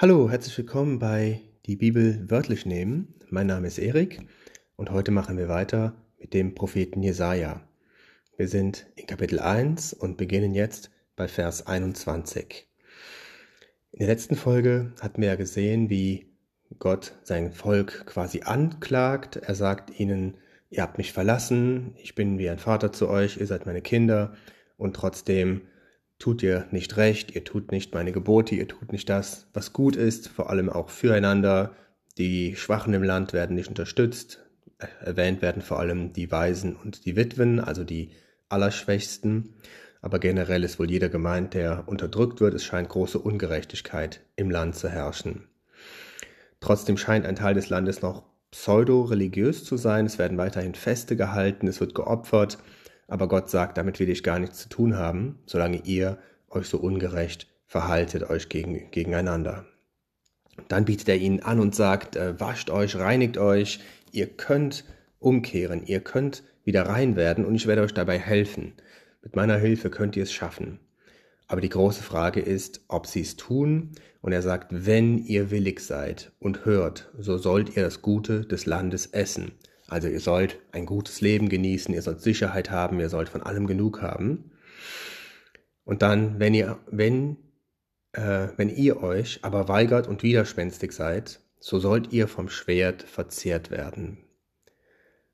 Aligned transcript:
Hallo, 0.00 0.30
herzlich 0.30 0.56
willkommen 0.56 1.00
bei 1.00 1.40
Die 1.66 1.74
Bibel 1.74 2.30
wörtlich 2.30 2.64
nehmen. 2.64 3.14
Mein 3.30 3.48
Name 3.48 3.66
ist 3.66 3.78
Erik 3.78 4.20
und 4.76 4.92
heute 4.92 5.10
machen 5.10 5.36
wir 5.36 5.48
weiter 5.48 5.96
mit 6.20 6.34
dem 6.34 6.54
Propheten 6.54 7.02
Jesaja. 7.02 7.68
Wir 8.36 8.46
sind 8.46 8.86
in 8.94 9.08
Kapitel 9.08 9.40
1 9.40 9.94
und 9.94 10.16
beginnen 10.16 10.54
jetzt 10.54 10.92
bei 11.16 11.26
Vers 11.26 11.66
21. 11.66 12.68
In 13.90 13.98
der 13.98 14.06
letzten 14.06 14.36
Folge 14.36 14.92
hatten 15.00 15.20
wir 15.20 15.30
ja 15.30 15.34
gesehen, 15.34 15.90
wie 15.90 16.28
Gott 16.78 17.14
sein 17.24 17.52
Volk 17.52 18.06
quasi 18.06 18.42
anklagt. 18.42 19.34
Er 19.34 19.56
sagt 19.56 19.98
ihnen, 19.98 20.36
ihr 20.70 20.82
habt 20.82 20.98
mich 20.98 21.12
verlassen, 21.12 21.96
ich 22.00 22.14
bin 22.14 22.38
wie 22.38 22.48
ein 22.48 22.60
Vater 22.60 22.92
zu 22.92 23.08
euch, 23.08 23.38
ihr 23.38 23.48
seid 23.48 23.66
meine 23.66 23.82
Kinder 23.82 24.36
und 24.76 24.94
trotzdem 24.94 25.62
tut 26.18 26.42
ihr 26.42 26.66
nicht 26.70 26.96
recht, 26.96 27.34
ihr 27.34 27.44
tut 27.44 27.70
nicht 27.70 27.94
meine 27.94 28.12
Gebote, 28.12 28.54
ihr 28.54 28.68
tut 28.68 28.92
nicht 28.92 29.08
das, 29.08 29.46
was 29.52 29.72
gut 29.72 29.96
ist, 29.96 30.28
vor 30.28 30.50
allem 30.50 30.68
auch 30.68 30.90
füreinander. 30.90 31.74
Die 32.18 32.56
Schwachen 32.56 32.94
im 32.94 33.02
Land 33.02 33.32
werden 33.32 33.54
nicht 33.54 33.68
unterstützt. 33.68 34.44
Erwähnt 35.00 35.42
werden 35.42 35.62
vor 35.62 35.78
allem 35.78 36.12
die 36.12 36.30
Waisen 36.30 36.76
und 36.76 37.04
die 37.04 37.16
Witwen, 37.16 37.60
also 37.60 37.84
die 37.84 38.10
Allerschwächsten. 38.48 39.54
Aber 40.02 40.18
generell 40.18 40.64
ist 40.64 40.78
wohl 40.78 40.90
jeder 40.90 41.08
gemeint, 41.08 41.54
der 41.54 41.84
unterdrückt 41.86 42.40
wird. 42.40 42.54
Es 42.54 42.64
scheint 42.64 42.88
große 42.88 43.18
Ungerechtigkeit 43.18 44.20
im 44.36 44.50
Land 44.50 44.76
zu 44.76 44.88
herrschen. 44.88 45.48
Trotzdem 46.60 46.96
scheint 46.96 47.26
ein 47.26 47.36
Teil 47.36 47.54
des 47.54 47.68
Landes 47.68 48.02
noch 48.02 48.24
pseudo-religiös 48.50 49.64
zu 49.64 49.76
sein. 49.76 50.06
Es 50.06 50.18
werden 50.18 50.38
weiterhin 50.38 50.74
Feste 50.74 51.16
gehalten, 51.16 51.68
es 51.68 51.80
wird 51.80 51.94
geopfert 51.94 52.58
aber 53.08 53.26
Gott 53.26 53.50
sagt, 53.50 53.76
damit 53.78 53.98
will 53.98 54.08
ich 54.08 54.22
gar 54.22 54.38
nichts 54.38 54.60
zu 54.60 54.68
tun 54.68 54.96
haben, 54.96 55.40
solange 55.46 55.82
ihr 55.84 56.18
euch 56.50 56.68
so 56.68 56.78
ungerecht 56.78 57.48
verhaltet 57.66 58.30
euch 58.30 58.48
gegen, 58.48 58.90
gegeneinander. 58.90 59.66
Dann 60.68 60.84
bietet 60.84 61.08
er 61.08 61.16
ihnen 61.16 61.40
an 61.40 61.60
und 61.60 61.74
sagt, 61.74 62.16
äh, 62.16 62.38
wascht 62.40 62.70
euch, 62.70 62.96
reinigt 62.96 63.38
euch, 63.38 63.80
ihr 64.12 64.26
könnt 64.26 64.84
umkehren, 65.18 65.84
ihr 65.84 66.00
könnt 66.00 66.42
wieder 66.64 66.82
rein 66.82 67.16
werden 67.16 67.44
und 67.44 67.54
ich 67.54 67.66
werde 67.66 67.82
euch 67.82 67.94
dabei 67.94 68.18
helfen. 68.18 68.72
Mit 69.22 69.36
meiner 69.36 69.56
Hilfe 69.56 69.90
könnt 69.90 70.16
ihr 70.16 70.22
es 70.22 70.32
schaffen. 70.32 70.80
Aber 71.46 71.60
die 71.60 71.70
große 71.70 72.02
Frage 72.02 72.40
ist, 72.40 72.82
ob 72.88 73.06
sie 73.06 73.22
es 73.22 73.36
tun. 73.36 73.92
Und 74.20 74.32
er 74.32 74.42
sagt, 74.42 74.86
wenn 74.86 75.18
ihr 75.18 75.50
willig 75.50 75.80
seid 75.80 76.32
und 76.40 76.64
hört, 76.64 77.10
so 77.18 77.38
sollt 77.38 77.76
ihr 77.76 77.82
das 77.82 78.02
Gute 78.02 78.44
des 78.44 78.66
Landes 78.66 79.06
essen. 79.06 79.52
Also 79.88 80.06
ihr 80.06 80.20
sollt 80.20 80.58
ein 80.70 80.86
gutes 80.86 81.20
Leben 81.22 81.48
genießen, 81.48 81.94
ihr 81.94 82.02
sollt 82.02 82.20
Sicherheit 82.20 82.70
haben, 82.70 83.00
ihr 83.00 83.08
sollt 83.08 83.30
von 83.30 83.42
allem 83.42 83.66
genug 83.66 84.02
haben. 84.02 84.52
Und 85.84 86.02
dann, 86.02 86.38
wenn 86.38 86.52
ihr, 86.52 86.78
wenn, 86.86 87.38
äh, 88.12 88.48
wenn 88.56 88.68
ihr 88.68 89.02
euch 89.02 89.40
aber 89.42 89.68
weigert 89.68 90.06
und 90.06 90.22
widerspenstig 90.22 90.92
seid, 90.92 91.40
so 91.58 91.78
sollt 91.78 92.12
ihr 92.12 92.28
vom 92.28 92.50
Schwert 92.50 93.02
verzehrt 93.02 93.70
werden. 93.70 94.18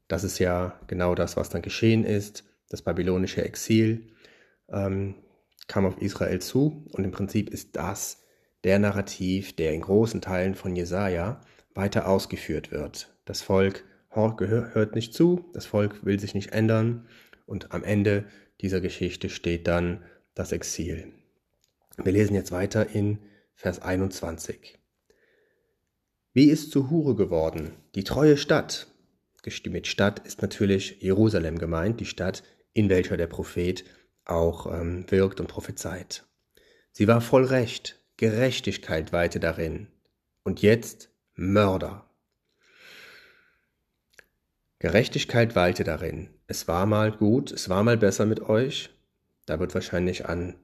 Das 0.07 0.23
ist 0.23 0.39
ja 0.39 0.79
genau 0.87 1.17
das, 1.17 1.37
was 1.37 1.51
dann 1.51 1.63
geschehen 1.63 2.05
ist. 2.05 2.45
Das 2.69 2.83
babylonische 2.83 3.45
Exil 3.45 4.13
ähm, 4.69 5.17
kam 5.67 5.87
auf 5.87 6.01
Israel 6.01 6.41
zu 6.41 6.87
und 6.93 7.03
im 7.03 7.11
Prinzip 7.11 7.51
ist 7.51 7.75
das 7.75 8.23
der 8.63 8.79
Narrativ, 8.79 9.57
der 9.57 9.73
in 9.73 9.81
großen 9.81 10.21
Teilen 10.21 10.55
von 10.55 10.77
Jesaja 10.77 11.41
weiter 11.75 12.09
ausgeführt 12.09 12.71
wird. 12.71 13.13
Das 13.25 13.43
Volk 13.43 13.85
hört 14.15 14.95
nicht 14.95 15.15
zu, 15.15 15.45
das 15.53 15.67
Volk 15.67 16.05
will 16.05 16.20
sich 16.20 16.34
nicht 16.34 16.53
ändern 16.53 17.07
und 17.47 17.73
am 17.73 17.84
Ende 17.84 18.25
dieser 18.61 18.81
Geschichte 18.81 19.29
steht 19.29 19.67
dann 19.67 20.05
das 20.34 20.53
Exil. 20.53 21.12
Wir 22.03 22.12
lesen 22.12 22.35
jetzt 22.35 22.53
weiter 22.53 22.91
in 22.91 23.19
Vers 23.55 23.81
21. 23.81 24.79
Wie 26.33 26.47
ist 26.47 26.70
zu 26.70 26.91
Hure 26.91 27.15
geworden, 27.15 27.73
die 27.95 28.05
treue 28.05 28.37
Stadt? 28.37 28.89
Mit 29.67 29.87
Stadt 29.87 30.27
ist 30.27 30.41
natürlich 30.41 31.02
Jerusalem 31.02 31.58
gemeint, 31.58 32.01
die 32.01 32.07
Stadt, 32.07 32.42
in 32.73 32.89
welcher 32.89 33.17
der 33.17 33.27
Prophet 33.27 33.85
auch 34.25 34.67
ähm, 34.73 35.05
wirkt 35.11 35.39
und 35.39 35.48
prophezeit. 35.48 36.25
Sie 36.92 37.07
war 37.07 37.20
voll 37.20 37.45
Recht, 37.45 38.01
Gerechtigkeit 38.17 39.13
weite 39.13 39.41
darin. 39.41 39.89
Und 40.45 40.63
jetzt 40.63 41.11
Mörder. 41.35 42.08
Gerechtigkeit 44.84 45.56
walte 45.56 45.83
darin. 45.83 46.28
Es 46.46 46.68
war 46.68 46.84
mal 46.84 47.11
gut, 47.11 47.50
es 47.50 47.70
war 47.70 47.83
mal 47.83 47.96
besser 47.96 48.27
mit 48.27 48.42
euch. 48.50 48.90
Da 49.46 49.58
wird 49.58 49.72
wahrscheinlich 49.74 50.27
an 50.27 50.56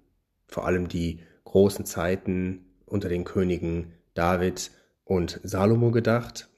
vor 0.46 0.66
allem 0.66 0.88
die 0.88 1.20
großen 1.44 1.86
Zeiten 1.86 2.66
unter 2.84 3.08
den 3.08 3.24
Königen 3.24 3.94
David 4.12 4.72
und 5.04 5.40
Salomo 5.42 5.90
gedacht. 5.90 6.50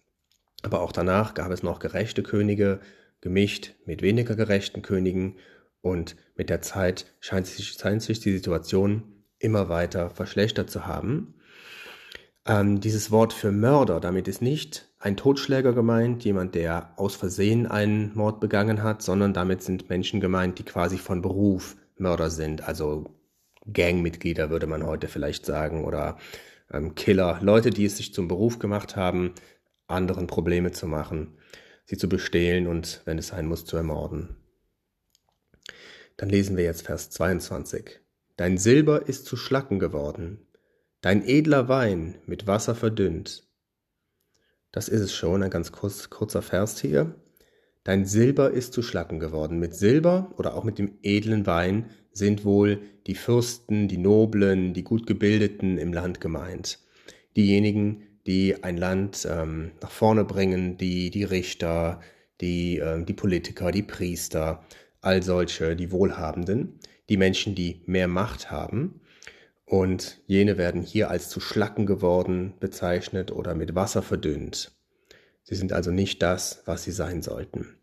Aber 0.64 0.80
auch 0.80 0.90
danach 0.90 1.34
gab 1.34 1.52
es 1.52 1.62
noch 1.62 1.78
gerechte 1.78 2.24
Könige, 2.24 2.80
gemischt 3.20 3.76
mit 3.86 4.02
weniger 4.02 4.34
gerechten 4.34 4.82
Königen. 4.82 5.36
Und 5.82 6.16
mit 6.34 6.50
der 6.50 6.62
Zeit 6.62 7.06
scheint 7.20 7.46
sich, 7.46 7.74
scheint 7.74 8.02
sich 8.02 8.18
die 8.18 8.32
Situation 8.32 9.24
immer 9.38 9.68
weiter 9.68 10.10
verschlechtert 10.10 10.68
zu 10.68 10.88
haben. 10.88 11.34
Ähm, 12.44 12.80
dieses 12.80 13.12
Wort 13.12 13.32
für 13.32 13.52
Mörder, 13.52 14.00
damit 14.00 14.26
ist 14.26 14.42
nicht 14.42 14.91
ein 15.02 15.16
Totschläger 15.16 15.72
gemeint, 15.72 16.24
jemand, 16.24 16.54
der 16.54 16.92
aus 16.96 17.16
Versehen 17.16 17.66
einen 17.66 18.14
Mord 18.14 18.40
begangen 18.40 18.84
hat, 18.84 19.02
sondern 19.02 19.34
damit 19.34 19.62
sind 19.62 19.90
Menschen 19.90 20.20
gemeint, 20.20 20.60
die 20.60 20.64
quasi 20.64 20.96
von 20.96 21.22
Beruf 21.22 21.76
Mörder 21.98 22.30
sind, 22.30 22.66
also 22.66 23.10
Gangmitglieder 23.70 24.50
würde 24.50 24.66
man 24.66 24.86
heute 24.86 25.08
vielleicht 25.08 25.44
sagen 25.44 25.84
oder 25.84 26.18
ähm, 26.72 26.94
Killer, 26.94 27.38
Leute, 27.42 27.70
die 27.70 27.84
es 27.84 27.96
sich 27.96 28.14
zum 28.14 28.28
Beruf 28.28 28.58
gemacht 28.58 28.96
haben, 28.96 29.34
anderen 29.88 30.28
Probleme 30.28 30.70
zu 30.70 30.86
machen, 30.86 31.36
sie 31.84 31.96
zu 31.96 32.08
bestehlen 32.08 32.66
und, 32.66 33.02
wenn 33.04 33.18
es 33.18 33.28
sein 33.28 33.46
muss, 33.46 33.64
zu 33.64 33.76
ermorden. 33.76 34.36
Dann 36.16 36.28
lesen 36.28 36.56
wir 36.56 36.64
jetzt 36.64 36.86
Vers 36.86 37.10
22. 37.10 38.00
Dein 38.36 38.56
Silber 38.56 39.08
ist 39.08 39.26
zu 39.26 39.36
Schlacken 39.36 39.78
geworden, 39.78 40.46
Dein 41.00 41.26
edler 41.26 41.68
Wein 41.68 42.14
mit 42.26 42.46
Wasser 42.46 42.76
verdünnt. 42.76 43.48
Das 44.72 44.88
ist 44.88 45.02
es 45.02 45.14
schon, 45.14 45.42
ein 45.42 45.50
ganz 45.50 45.70
kurz, 45.70 46.08
kurzer 46.08 46.40
Vers 46.40 46.80
hier. 46.80 47.14
Dein 47.84 48.06
Silber 48.06 48.50
ist 48.50 48.72
zu 48.72 48.82
Schlacken 48.82 49.20
geworden. 49.20 49.58
Mit 49.58 49.74
Silber 49.74 50.32
oder 50.38 50.54
auch 50.54 50.64
mit 50.64 50.78
dem 50.78 50.98
edlen 51.02 51.46
Wein 51.46 51.90
sind 52.12 52.44
wohl 52.44 52.80
die 53.06 53.14
Fürsten, 53.14 53.86
die 53.86 53.98
Noblen, 53.98 54.72
die 54.72 54.82
gut 54.82 55.06
gebildeten 55.06 55.76
im 55.76 55.92
Land 55.92 56.20
gemeint. 56.20 56.78
Diejenigen, 57.36 58.02
die 58.26 58.62
ein 58.62 58.78
Land 58.78 59.28
ähm, 59.30 59.72
nach 59.82 59.90
vorne 59.90 60.24
bringen, 60.24 60.78
die, 60.78 61.10
die 61.10 61.24
Richter, 61.24 62.00
die, 62.40 62.78
äh, 62.78 63.04
die 63.04 63.14
Politiker, 63.14 63.72
die 63.72 63.82
Priester, 63.82 64.64
all 65.00 65.22
solche, 65.22 65.76
die 65.76 65.90
Wohlhabenden, 65.90 66.78
die 67.10 67.16
Menschen, 67.18 67.54
die 67.54 67.82
mehr 67.86 68.08
Macht 68.08 68.50
haben 68.50 69.01
und 69.72 70.20
jene 70.26 70.58
werden 70.58 70.82
hier 70.82 71.08
als 71.08 71.30
zu 71.30 71.40
Schlacken 71.40 71.86
geworden 71.86 72.52
bezeichnet 72.60 73.32
oder 73.32 73.54
mit 73.54 73.74
Wasser 73.74 74.02
verdünnt. 74.02 74.70
Sie 75.44 75.54
sind 75.54 75.72
also 75.72 75.90
nicht 75.90 76.20
das, 76.20 76.62
was 76.66 76.84
sie 76.84 76.90
sein 76.90 77.22
sollten. 77.22 77.74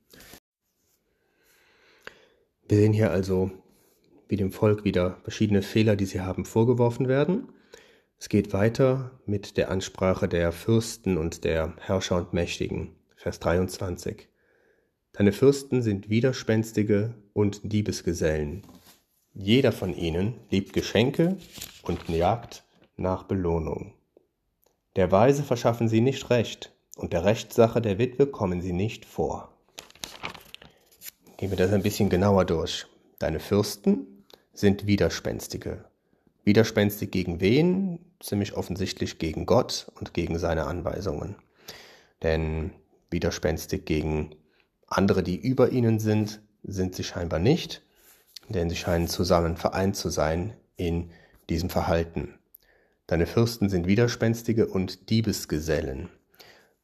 Wir 2.68 2.78
sehen 2.78 2.94
hier 2.94 3.10
also, 3.10 3.50
wie 4.28 4.36
dem 4.36 4.52
Volk 4.52 4.84
wieder 4.84 5.18
verschiedene 5.24 5.64
Fehler, 5.64 5.96
die 5.96 6.06
sie 6.06 6.22
haben, 6.22 6.46
vorgeworfen 6.46 7.08
werden. 7.08 7.52
Es 8.20 8.30
geht 8.30 8.54
weiter 8.54 9.20
mit 9.26 9.58
der 9.58 9.72
Ansprache 9.72 10.28
der 10.28 10.52
Fürsten 10.52 11.18
und 11.18 11.44
der 11.44 11.74
Herrscher 11.80 12.18
und 12.18 12.34
Mächtigen. 12.34 12.92
Vers 13.16 13.40
23. 13.40 14.30
Deine 15.14 15.32
Fürsten 15.32 15.82
sind 15.82 16.08
Widerspenstige 16.08 17.16
und 17.34 17.62
Diebesgesellen. 17.64 18.62
Jeder 19.34 19.72
von 19.72 19.96
ihnen 19.96 20.36
liebt 20.50 20.74
Geschenke 20.74 21.38
und 21.84 22.10
jagt 22.10 22.64
nach 22.98 23.24
Belohnung. 23.24 23.94
Der 24.96 25.12
Weise 25.12 25.44
verschaffen 25.44 25.88
sie 25.88 26.02
nicht 26.02 26.30
Recht, 26.30 26.74
und 26.98 27.14
der 27.14 27.24
Rechtssache 27.24 27.82
der 27.82 27.98
Witwe 27.98 28.28
kommen 28.28 28.62
sie 28.62 28.74
nicht 28.74 29.06
vor. 29.06 29.54
Gehen 31.38 31.52
wir 31.52 31.58
das 31.58 31.72
ein 31.72 31.84
bisschen 31.84 32.10
genauer 32.10 32.44
durch. 32.46 32.86
Deine 33.20 33.40
Fürsten 33.40 34.26
sind 34.52 34.88
Widerspenstige. 34.88 35.86
Widerspenstig 36.44 37.12
gegen 37.12 37.40
wen? 37.40 38.00
Ziemlich 38.20 38.56
offensichtlich 38.56 39.20
gegen 39.20 39.46
Gott 39.46 39.90
und 40.00 40.14
gegen 40.14 40.38
seine 40.38 40.66
Anweisungen. 40.66 41.36
Denn 42.24 42.72
widerspenstig 43.10 43.86
gegen 43.86 44.36
andere, 44.88 45.24
die 45.24 45.38
über 45.38 45.72
ihnen 45.72 46.00
sind, 46.00 46.42
sind 46.64 46.96
sie 46.96 47.06
scheinbar 47.06 47.40
nicht 47.40 47.82
denn 48.50 48.70
sie 48.70 48.76
scheinen 48.76 49.08
zusammen 49.08 49.58
vereint 49.58 49.96
zu 49.96 50.10
sein 50.10 50.54
in 50.76 51.12
diesem 51.50 51.70
Verhalten. 51.70 52.40
Deine 53.08 53.26
Fürsten 53.26 53.70
sind 53.70 53.88
Widerspenstige 53.88 54.68
und 54.68 55.10
Diebesgesellen. 55.10 56.10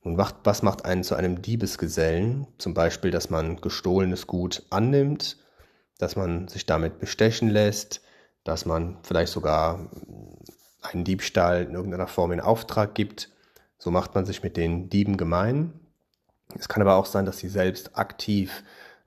Nun, 0.04 0.18
was 0.18 0.62
macht 0.62 0.86
einen 0.86 1.04
zu 1.04 1.16
einem 1.16 1.42
Diebesgesellen? 1.42 2.48
Zum 2.58 2.74
Beispiel, 2.74 3.12
dass 3.12 3.30
man 3.30 3.62
gestohlenes 3.62 4.28
Gut 4.28 4.64
annimmt, 4.70 5.38
dass 5.98 6.16
man 6.16 6.48
sich 6.48 6.66
damit 6.66 7.00
bestechen 7.00 7.50
lässt, 7.50 8.02
dass 8.44 8.66
man 8.66 8.98
vielleicht 9.04 9.32
sogar 9.32 9.90
einen 10.84 11.04
Diebstahl 11.04 11.64
in 11.64 11.74
irgendeiner 11.74 12.08
Form 12.08 12.32
in 12.32 12.40
Auftrag 12.40 12.94
gibt. 12.94 13.32
So 13.78 13.92
macht 13.92 14.14
man 14.16 14.26
sich 14.26 14.44
mit 14.44 14.58
den 14.58 14.90
Dieben 14.90 15.18
gemein. 15.18 15.74
Es 16.58 16.68
kann 16.68 16.82
aber 16.82 16.96
auch 16.96 17.08
sein, 17.08 17.26
dass 17.26 17.40
sie 17.40 17.50
selbst 17.50 17.98
aktiv 17.98 18.64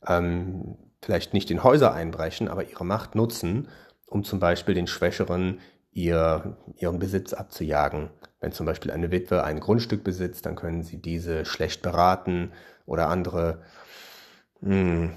ähm, 0.07 0.77
vielleicht 1.03 1.35
nicht 1.35 1.51
in 1.51 1.63
Häuser 1.63 1.93
einbrechen, 1.93 2.49
aber 2.49 2.69
ihre 2.69 2.85
Macht 2.85 3.15
nutzen, 3.15 3.69
um 4.07 4.25
zum 4.25 4.41
Beispiel 4.41 4.75
den 4.75 4.87
Schwächeren 4.87 5.61
ihr, 5.93 6.57
ihren 6.77 6.99
Besitz 6.99 7.33
abzujagen. 7.33 8.11
Wenn 8.41 8.53
zum 8.53 8.67
Beispiel 8.67 8.91
eine 8.91 9.11
Witwe 9.11 9.43
ein 9.45 9.61
Grundstück 9.61 10.05
besitzt, 10.05 10.47
dann 10.47 10.57
können 10.57 10.83
sie 10.83 11.01
diese 11.01 11.45
schlecht 11.45 11.83
beraten 11.83 12.53
oder 12.87 13.09
andere 13.09 13.63
mh, 14.61 14.75
hm, 14.75 15.11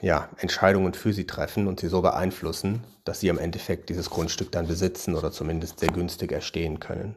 ja, 0.00 0.28
Entscheidungen 0.36 0.92
für 0.92 1.12
sie 1.12 1.26
treffen 1.26 1.66
und 1.66 1.80
sie 1.80 1.88
so 1.88 2.02
beeinflussen, 2.02 2.84
dass 3.04 3.20
sie 3.20 3.30
am 3.30 3.38
Endeffekt 3.38 3.88
dieses 3.88 4.10
Grundstück 4.10 4.52
dann 4.52 4.66
besitzen 4.66 5.14
oder 5.14 5.30
zumindest 5.30 5.80
sehr 5.80 5.88
günstig 5.88 6.32
erstehen 6.32 6.78
können. 6.78 7.16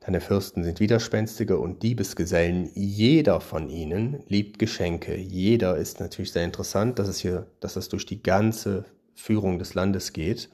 Deine 0.00 0.22
Fürsten 0.22 0.64
sind 0.64 0.80
Widerspenstige 0.80 1.58
und 1.58 1.82
Diebesgesellen. 1.82 2.70
Jeder 2.74 3.38
von 3.38 3.68
ihnen 3.68 4.24
liebt 4.28 4.58
Geschenke. 4.58 5.14
Jeder 5.14 5.76
ist 5.76 6.00
natürlich 6.00 6.32
sehr 6.32 6.44
interessant, 6.44 6.98
dass 6.98 7.06
es 7.06 7.18
hier, 7.18 7.46
dass 7.60 7.76
es 7.76 7.90
durch 7.90 8.06
die 8.06 8.22
ganze 8.22 8.86
Führung 9.14 9.58
des 9.58 9.74
Landes 9.74 10.14
geht 10.14 10.48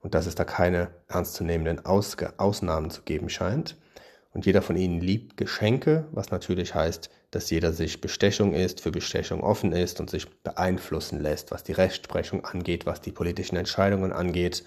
und 0.00 0.14
dass 0.14 0.26
es 0.26 0.34
da 0.34 0.44
keine 0.44 0.88
ernstzunehmenden 1.08 1.84
Ausge 1.84 2.32
Ausnahmen 2.38 2.88
zu 2.88 3.02
geben 3.02 3.28
scheint. 3.28 3.76
Und 4.32 4.46
jeder 4.46 4.62
von 4.62 4.76
ihnen 4.76 5.02
liebt 5.02 5.36
Geschenke, 5.36 6.06
was 6.12 6.30
natürlich 6.30 6.74
heißt, 6.74 7.10
dass 7.32 7.50
jeder 7.50 7.74
sich 7.74 8.00
Bestechung 8.00 8.54
ist, 8.54 8.80
für 8.80 8.92
Bestechung 8.92 9.42
offen 9.42 9.72
ist 9.72 10.00
und 10.00 10.08
sich 10.08 10.26
beeinflussen 10.42 11.20
lässt, 11.20 11.50
was 11.50 11.64
die 11.64 11.72
Rechtsprechung 11.72 12.46
angeht, 12.46 12.86
was 12.86 13.02
die 13.02 13.12
politischen 13.12 13.56
Entscheidungen 13.56 14.12
angeht. 14.12 14.64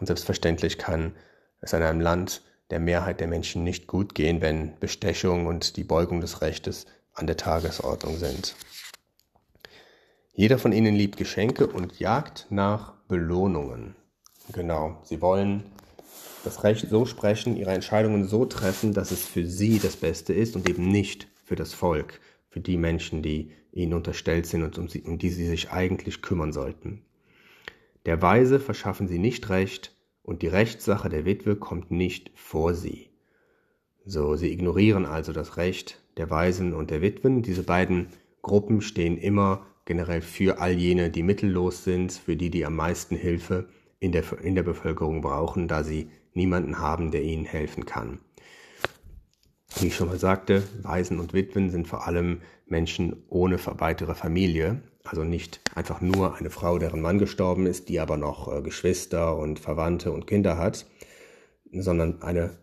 Und 0.00 0.06
selbstverständlich 0.06 0.78
kann 0.78 1.14
es 1.60 1.74
in 1.74 1.82
einem 1.82 2.00
Land 2.00 2.40
der 2.74 2.80
Mehrheit 2.80 3.20
der 3.20 3.28
Menschen 3.28 3.62
nicht 3.62 3.86
gut 3.86 4.16
gehen, 4.16 4.40
wenn 4.40 4.76
Bestechung 4.80 5.46
und 5.46 5.76
die 5.76 5.84
Beugung 5.84 6.20
des 6.20 6.40
Rechtes 6.42 6.86
an 7.12 7.28
der 7.28 7.36
Tagesordnung 7.36 8.18
sind. 8.18 8.56
Jeder 10.32 10.58
von 10.58 10.72
ihnen 10.72 10.96
liebt 10.96 11.16
Geschenke 11.16 11.68
und 11.68 12.00
jagt 12.00 12.48
nach 12.50 12.94
Belohnungen. 13.06 13.94
Genau, 14.52 14.98
sie 15.04 15.22
wollen 15.22 15.62
das 16.42 16.64
Recht 16.64 16.88
so 16.90 17.06
sprechen, 17.06 17.56
ihre 17.56 17.70
Entscheidungen 17.70 18.26
so 18.26 18.44
treffen, 18.44 18.92
dass 18.92 19.12
es 19.12 19.24
für 19.24 19.46
sie 19.46 19.78
das 19.78 19.94
Beste 19.94 20.32
ist 20.32 20.56
und 20.56 20.68
eben 20.68 20.88
nicht 20.88 21.28
für 21.44 21.54
das 21.54 21.72
Volk, 21.72 22.18
für 22.48 22.58
die 22.58 22.76
Menschen, 22.76 23.22
die 23.22 23.52
ihnen 23.70 23.94
unterstellt 23.94 24.46
sind 24.46 24.64
und 24.64 24.78
um, 24.78 24.88
sie, 24.88 25.02
um 25.02 25.18
die 25.18 25.30
sie 25.30 25.46
sich 25.46 25.70
eigentlich 25.70 26.22
kümmern 26.22 26.52
sollten. 26.52 27.04
Der 28.04 28.20
Weise 28.20 28.58
verschaffen 28.58 29.06
sie 29.06 29.20
nicht 29.20 29.48
Recht, 29.48 29.93
und 30.24 30.42
die 30.42 30.48
Rechtssache 30.48 31.08
der 31.08 31.24
Witwe 31.24 31.54
kommt 31.54 31.90
nicht 31.90 32.32
vor 32.34 32.74
sie. 32.74 33.10
So, 34.04 34.34
sie 34.36 34.52
ignorieren 34.52 35.06
also 35.06 35.32
das 35.32 35.56
Recht 35.56 36.02
der 36.16 36.30
Waisen 36.30 36.74
und 36.74 36.90
der 36.90 37.02
Witwen. 37.02 37.42
Diese 37.42 37.62
beiden 37.62 38.08
Gruppen 38.42 38.80
stehen 38.80 39.18
immer 39.18 39.66
generell 39.84 40.22
für 40.22 40.60
all 40.60 40.72
jene, 40.72 41.10
die 41.10 41.22
mittellos 41.22 41.84
sind, 41.84 42.12
für 42.12 42.36
die, 42.36 42.50
die 42.50 42.64
am 42.64 42.74
meisten 42.74 43.16
Hilfe 43.16 43.68
in 44.00 44.12
der, 44.12 44.24
in 44.42 44.54
der 44.54 44.62
Bevölkerung 44.62 45.20
brauchen, 45.20 45.68
da 45.68 45.84
sie 45.84 46.08
niemanden 46.32 46.78
haben, 46.78 47.10
der 47.10 47.22
ihnen 47.22 47.44
helfen 47.44 47.86
kann. 47.86 48.18
Wie 49.78 49.88
ich 49.88 49.96
schon 49.96 50.08
mal 50.08 50.18
sagte, 50.18 50.62
Waisen 50.82 51.20
und 51.20 51.34
Witwen 51.34 51.70
sind 51.70 51.86
vor 51.86 52.06
allem 52.06 52.40
Menschen 52.66 53.24
ohne 53.28 53.58
weitere 53.78 54.14
Familie, 54.14 54.82
also 55.04 55.22
nicht 55.22 55.60
einfach 55.74 56.00
nur 56.00 56.36
eine 56.36 56.50
Frau, 56.50 56.78
deren 56.78 57.00
Mann 57.00 57.18
gestorben 57.18 57.66
ist, 57.66 57.88
die 57.88 58.00
aber 58.00 58.16
noch 58.16 58.52
äh, 58.52 58.62
Geschwister 58.62 59.36
und 59.36 59.60
Verwandte 59.60 60.10
und 60.10 60.26
Kinder 60.26 60.58
hat, 60.58 60.86
sondern 61.72 62.22
eine, 62.22 62.58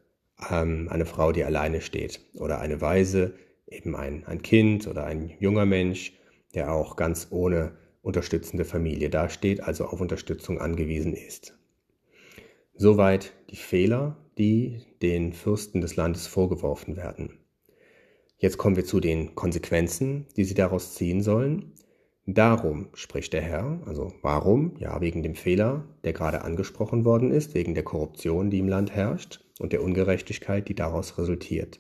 ähm, 0.50 0.90
eine 0.90 1.06
Frau, 1.06 1.32
die 1.32 1.44
alleine 1.44 1.82
steht. 1.82 2.20
Oder 2.34 2.60
eine 2.60 2.82
Waise, 2.82 3.36
eben 3.68 3.96
ein, 3.96 4.26
ein 4.26 4.42
Kind 4.42 4.88
oder 4.88 5.06
ein 5.06 5.32
junger 5.40 5.66
Mensch, 5.66 6.14
der 6.54 6.74
auch 6.74 6.96
ganz 6.96 7.28
ohne 7.30 7.78
unterstützende 8.02 8.66
Familie 8.66 9.10
dasteht, 9.10 9.62
also 9.62 9.86
auf 9.86 10.02
Unterstützung 10.02 10.60
angewiesen 10.60 11.14
ist. 11.14 11.58
Soweit 12.74 13.34
die 13.52 13.58
Fehler, 13.58 14.18
die 14.38 14.82
den 15.02 15.34
Fürsten 15.34 15.82
des 15.82 15.96
Landes 15.96 16.26
vorgeworfen 16.26 16.98
werden. 16.98 17.38
Jetzt 18.38 18.58
kommen 18.58 18.76
wir 18.76 18.86
zu 18.86 19.00
den 19.00 19.36
Konsequenzen, 19.36 20.26
die 20.36 20.46
sie 20.46 20.56
daraus 20.56 20.96
ziehen 20.96 21.22
sollen. 21.22 21.74
Darum 22.28 22.90
spricht 22.94 23.34
der 23.34 23.42
Herr, 23.42 23.82
also 23.86 24.14
warum? 24.22 24.76
Ja, 24.78 25.02
wegen 25.02 25.24
dem 25.24 25.34
Fehler, 25.34 25.88
der 26.04 26.14
gerade 26.14 26.44
angesprochen 26.44 27.04
worden 27.04 27.32
ist, 27.32 27.56
wegen 27.56 27.74
der 27.74 27.84
Korruption, 27.84 28.52
die 28.52 28.60
im 28.60 28.68
Land 28.68 28.92
herrscht 28.92 29.44
und 29.60 29.74
der 29.74 29.84
Ungerechtigkeit, 29.84 30.68
die 30.68 30.76
daraus 30.76 31.18
resultiert. 31.18 31.80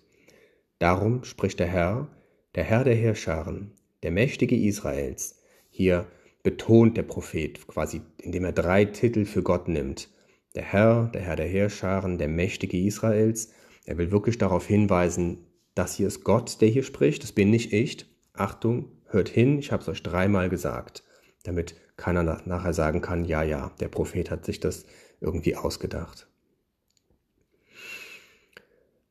Darum 0.80 1.24
spricht 1.24 1.60
der 1.60 1.68
Herr, 1.68 2.08
der 2.56 2.64
Herr 2.64 2.84
der 2.84 2.96
Heerscharen, 2.96 3.74
der 4.02 4.10
Mächtige 4.10 4.56
Israels. 4.56 5.40
Hier 5.70 6.08
betont 6.42 6.98
der 6.98 7.04
Prophet 7.04 7.68
quasi, 7.68 8.02
indem 8.18 8.46
er 8.46 8.52
drei 8.52 8.86
Titel 8.86 9.26
für 9.26 9.44
Gott 9.44 9.68
nimmt. 9.68 10.10
Der 10.56 10.64
Herr, 10.64 11.12
der 11.14 11.22
Herr 11.22 11.36
der 11.36 11.48
Heerscharen, 11.48 12.18
der 12.18 12.28
Mächtige 12.28 12.80
Israels. 12.80 13.54
Er 13.86 14.00
will 14.00 14.12
wirklich 14.12 14.40
darauf 14.40 14.66
hinweisen, 14.66 15.46
das 15.76 15.96
hier 15.96 16.08
ist 16.08 16.24
Gott, 16.24 16.60
der 16.62 16.70
hier 16.70 16.84
spricht, 16.84 17.24
das 17.24 17.32
bin 17.32 17.52
nicht 17.52 17.72
ich. 17.72 18.06
Achtung, 18.34 18.92
hört 19.14 19.30
hin, 19.30 19.60
ich 19.60 19.72
habe 19.72 19.82
es 19.82 19.90
euch 19.90 20.04
dreimal 20.04 20.50
gesagt, 20.50 21.04
damit 21.44 21.76
keiner 21.98 22.24
nachher 22.46 22.74
sagen 22.74 23.02
kann, 23.02 23.26
ja, 23.26 23.44
ja, 23.44 23.72
der 23.80 23.88
Prophet 23.88 24.32
hat 24.32 24.46
sich 24.46 24.60
das 24.60 24.86
irgendwie 25.20 25.56
ausgedacht. 25.56 26.28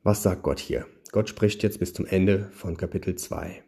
Was 0.03 0.23
sagt 0.23 0.43
Gott 0.43 0.59
hier? 0.59 0.87
Gott 1.11 1.29
spricht 1.29 1.63
jetzt 1.63 1.79
bis 1.79 1.93
zum 1.93 2.05
Ende 2.05 2.49
von 2.51 2.77
Kapitel 2.77 3.15
2. 3.15 3.63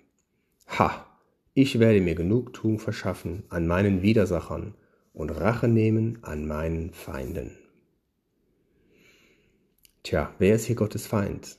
Ha, 0.79 1.05
ich 1.53 1.79
werde 1.79 2.01
mir 2.01 2.15
Genugtuung 2.15 2.79
verschaffen 2.79 3.43
an 3.49 3.67
meinen 3.67 4.01
Widersachern 4.01 4.75
und 5.13 5.29
Rache 5.29 5.67
nehmen 5.67 6.19
an 6.23 6.47
meinen 6.47 6.91
Feinden. 6.91 7.57
Tja, 10.01 10.33
wer 10.39 10.55
ist 10.55 10.65
hier 10.65 10.75
Gottes 10.75 11.05
Feind? 11.05 11.57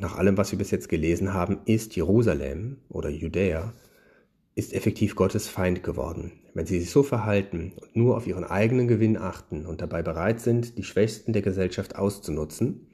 Nach 0.00 0.16
allem, 0.16 0.36
was 0.36 0.52
wir 0.52 0.58
bis 0.58 0.70
jetzt 0.70 0.88
gelesen 0.88 1.32
haben, 1.32 1.58
ist 1.64 1.96
Jerusalem 1.96 2.78
oder 2.88 3.08
Judäa, 3.08 3.72
ist 4.54 4.72
effektiv 4.72 5.16
Gottes 5.16 5.48
Feind 5.48 5.82
geworden. 5.82 6.32
Wenn 6.54 6.66
sie 6.66 6.80
sich 6.80 6.90
so 6.90 7.02
verhalten 7.02 7.72
und 7.76 7.96
nur 7.96 8.16
auf 8.16 8.26
ihren 8.26 8.44
eigenen 8.44 8.88
Gewinn 8.88 9.18
achten 9.18 9.66
und 9.66 9.82
dabei 9.82 10.02
bereit 10.02 10.40
sind, 10.40 10.78
die 10.78 10.82
Schwächsten 10.82 11.32
der 11.32 11.42
Gesellschaft 11.42 11.96
auszunutzen, 11.96 12.86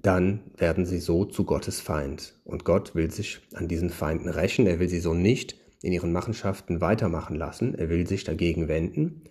dann 0.00 0.40
werden 0.56 0.86
sie 0.86 0.98
so 0.98 1.24
zu 1.24 1.44
Gottes 1.44 1.80
Feind. 1.80 2.34
Und 2.44 2.64
Gott 2.64 2.94
will 2.94 3.10
sich 3.10 3.40
an 3.54 3.68
diesen 3.68 3.90
Feinden 3.90 4.28
rächen. 4.28 4.66
Er 4.66 4.78
will 4.78 4.88
sie 4.88 5.00
so 5.00 5.14
nicht 5.14 5.56
in 5.82 5.92
ihren 5.92 6.12
Machenschaften 6.12 6.80
weitermachen 6.80 7.36
lassen. 7.36 7.74
Er 7.74 7.88
will 7.88 8.06
sich 8.06 8.24
dagegen 8.24 8.68
wenden, 8.68 9.22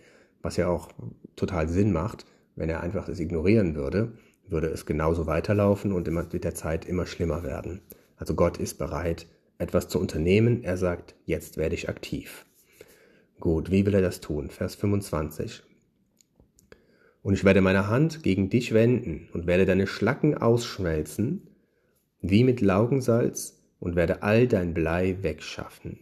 was 0.42 0.58
ja 0.58 0.68
auch 0.68 0.90
total 1.36 1.70
Sinn 1.70 1.92
macht, 1.92 2.26
wenn 2.56 2.70
er 2.70 2.82
einfach 2.82 3.08
es 3.08 3.20
ignorieren 3.20 3.76
würde 3.76 4.14
würde 4.52 4.68
es 4.68 4.86
genauso 4.86 5.28
weiterlaufen 5.28 5.92
und 5.92 6.08
immer 6.08 6.26
mit 6.32 6.44
der 6.44 6.56
Zeit 6.56 6.86
immer 6.86 7.06
schlimmer 7.06 7.44
werden. 7.44 7.82
Also 8.18 8.36
Gott 8.36 8.58
ist 8.58 8.78
bereit, 8.78 9.28
etwas 9.58 9.88
zu 9.88 10.00
unternehmen. 10.00 10.64
Er 10.64 10.78
sagt, 10.78 11.16
jetzt 11.26 11.58
werde 11.58 11.76
ich 11.76 11.90
aktiv. 11.90 12.46
Gut, 13.40 13.72
wie 13.72 13.86
will 13.86 13.96
er 13.96 14.02
das 14.02 14.22
tun? 14.22 14.50
Vers 14.50 14.76
25. 14.76 15.64
Und 17.24 17.34
ich 17.34 17.44
werde 17.44 17.62
meine 17.62 17.88
Hand 17.88 18.24
gegen 18.24 18.50
dich 18.50 18.74
wenden 18.74 19.30
und 19.34 19.48
werde 19.48 19.66
deine 19.66 19.88
Schlacken 19.88 20.38
ausschmelzen, 20.38 21.48
wie 22.20 22.44
mit 22.44 22.62
Laugensalz, 22.62 23.58
und 23.80 23.96
werde 23.96 24.22
all 24.22 24.48
dein 24.48 24.76
Blei 24.76 25.18
wegschaffen. 25.22 26.00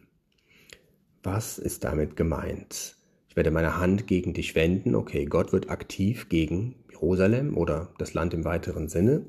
Was 1.23 1.57
ist 1.57 1.85
damit 1.85 2.17
gemeint? 2.17 2.97
Ich 3.29 3.35
werde 3.37 3.51
meine 3.51 3.77
Hand 3.77 4.05
gegen 4.05 4.33
dich 4.33 4.53
wenden. 4.53 4.95
Okay, 4.95 5.25
Gott 5.25 5.53
wird 5.53 5.69
aktiv 5.69 6.27
gegen 6.27 6.75
Jerusalem 7.01 7.57
oder 7.57 7.93
das 7.97 8.13
Land 8.13 8.33
im 8.33 8.45
weiteren 8.45 8.89
Sinne. 8.89 9.25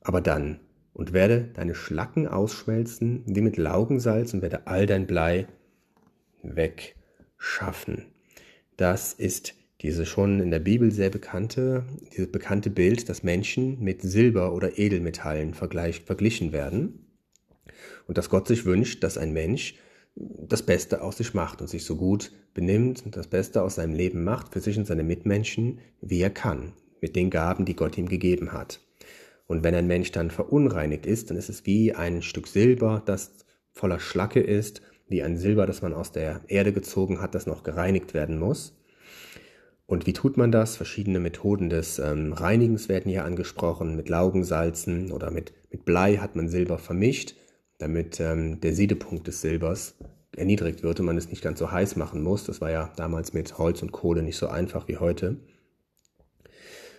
Aber 0.00 0.20
dann, 0.20 0.60
und 0.92 1.12
werde 1.12 1.48
deine 1.54 1.74
Schlacken 1.74 2.26
ausschmelzen 2.28 3.22
wie 3.26 3.40
mit 3.40 3.56
Laugensalz 3.56 4.34
und 4.34 4.42
werde 4.42 4.66
all 4.66 4.86
dein 4.86 5.06
Blei 5.06 5.46
wegschaffen. 6.42 8.06
Das 8.76 9.12
ist 9.12 9.54
diese 9.80 10.06
schon 10.06 10.40
in 10.40 10.50
der 10.50 10.60
Bibel 10.60 10.92
sehr 10.92 11.10
bekannte, 11.10 11.84
dieses 12.12 12.30
bekannte 12.30 12.70
Bild, 12.70 13.08
dass 13.08 13.22
Menschen 13.22 13.80
mit 13.80 14.02
Silber 14.02 14.54
oder 14.54 14.78
Edelmetallen 14.78 15.54
verglichen 15.54 16.52
werden 16.52 17.06
und 18.06 18.18
dass 18.18 18.30
Gott 18.30 18.46
sich 18.46 18.64
wünscht, 18.64 19.02
dass 19.02 19.18
ein 19.18 19.32
Mensch 19.32 19.74
das 20.14 20.62
Beste 20.62 21.02
aus 21.02 21.16
sich 21.16 21.34
macht 21.34 21.60
und 21.60 21.68
sich 21.68 21.84
so 21.84 21.96
gut 21.96 22.32
benimmt 22.54 23.04
und 23.04 23.16
das 23.16 23.26
Beste 23.26 23.62
aus 23.62 23.76
seinem 23.76 23.94
Leben 23.94 24.24
macht 24.24 24.52
für 24.52 24.60
sich 24.60 24.78
und 24.78 24.86
seine 24.86 25.02
Mitmenschen, 25.02 25.80
wie 26.00 26.20
er 26.20 26.30
kann, 26.30 26.72
mit 27.00 27.16
den 27.16 27.30
Gaben, 27.30 27.64
die 27.64 27.76
Gott 27.76 27.98
ihm 27.98 28.08
gegeben 28.08 28.52
hat. 28.52 28.80
Und 29.46 29.64
wenn 29.64 29.74
ein 29.74 29.86
Mensch 29.86 30.12
dann 30.12 30.30
verunreinigt 30.30 31.06
ist, 31.06 31.30
dann 31.30 31.36
ist 31.36 31.48
es 31.48 31.66
wie 31.66 31.94
ein 31.94 32.22
Stück 32.22 32.46
Silber, 32.46 33.02
das 33.04 33.32
voller 33.72 34.00
Schlacke 34.00 34.40
ist, 34.40 34.82
wie 35.08 35.22
ein 35.22 35.36
Silber, 35.36 35.66
das 35.66 35.82
man 35.82 35.92
aus 35.92 36.12
der 36.12 36.40
Erde 36.48 36.72
gezogen 36.72 37.20
hat, 37.20 37.34
das 37.34 37.46
noch 37.46 37.62
gereinigt 37.62 38.14
werden 38.14 38.38
muss. 38.38 38.78
Und 39.86 40.06
wie 40.06 40.14
tut 40.14 40.36
man 40.38 40.52
das? 40.52 40.76
Verschiedene 40.76 41.20
Methoden 41.20 41.68
des 41.68 41.98
ähm, 41.98 42.32
Reinigens 42.32 42.88
werden 42.88 43.10
hier 43.10 43.24
angesprochen. 43.24 43.94
Mit 43.94 44.08
Laugensalzen 44.08 45.12
oder 45.12 45.30
mit, 45.30 45.52
mit 45.70 45.84
Blei 45.84 46.16
hat 46.16 46.34
man 46.34 46.48
Silber 46.48 46.78
vermischt, 46.78 47.34
damit 47.78 48.20
ähm, 48.20 48.60
der 48.60 48.72
Siedepunkt 48.72 49.26
des 49.26 49.42
Silbers 49.42 49.96
erniedrigt 50.36 50.82
wird 50.82 51.00
und 51.00 51.06
man 51.06 51.16
es 51.16 51.28
nicht 51.28 51.42
ganz 51.42 51.58
so 51.58 51.70
heiß 51.70 51.96
machen 51.96 52.22
muss. 52.22 52.44
Das 52.44 52.60
war 52.60 52.70
ja 52.70 52.92
damals 52.96 53.32
mit 53.32 53.58
Holz 53.58 53.82
und 53.82 53.92
Kohle 53.92 54.22
nicht 54.22 54.36
so 54.36 54.48
einfach 54.48 54.88
wie 54.88 54.96
heute. 54.96 55.36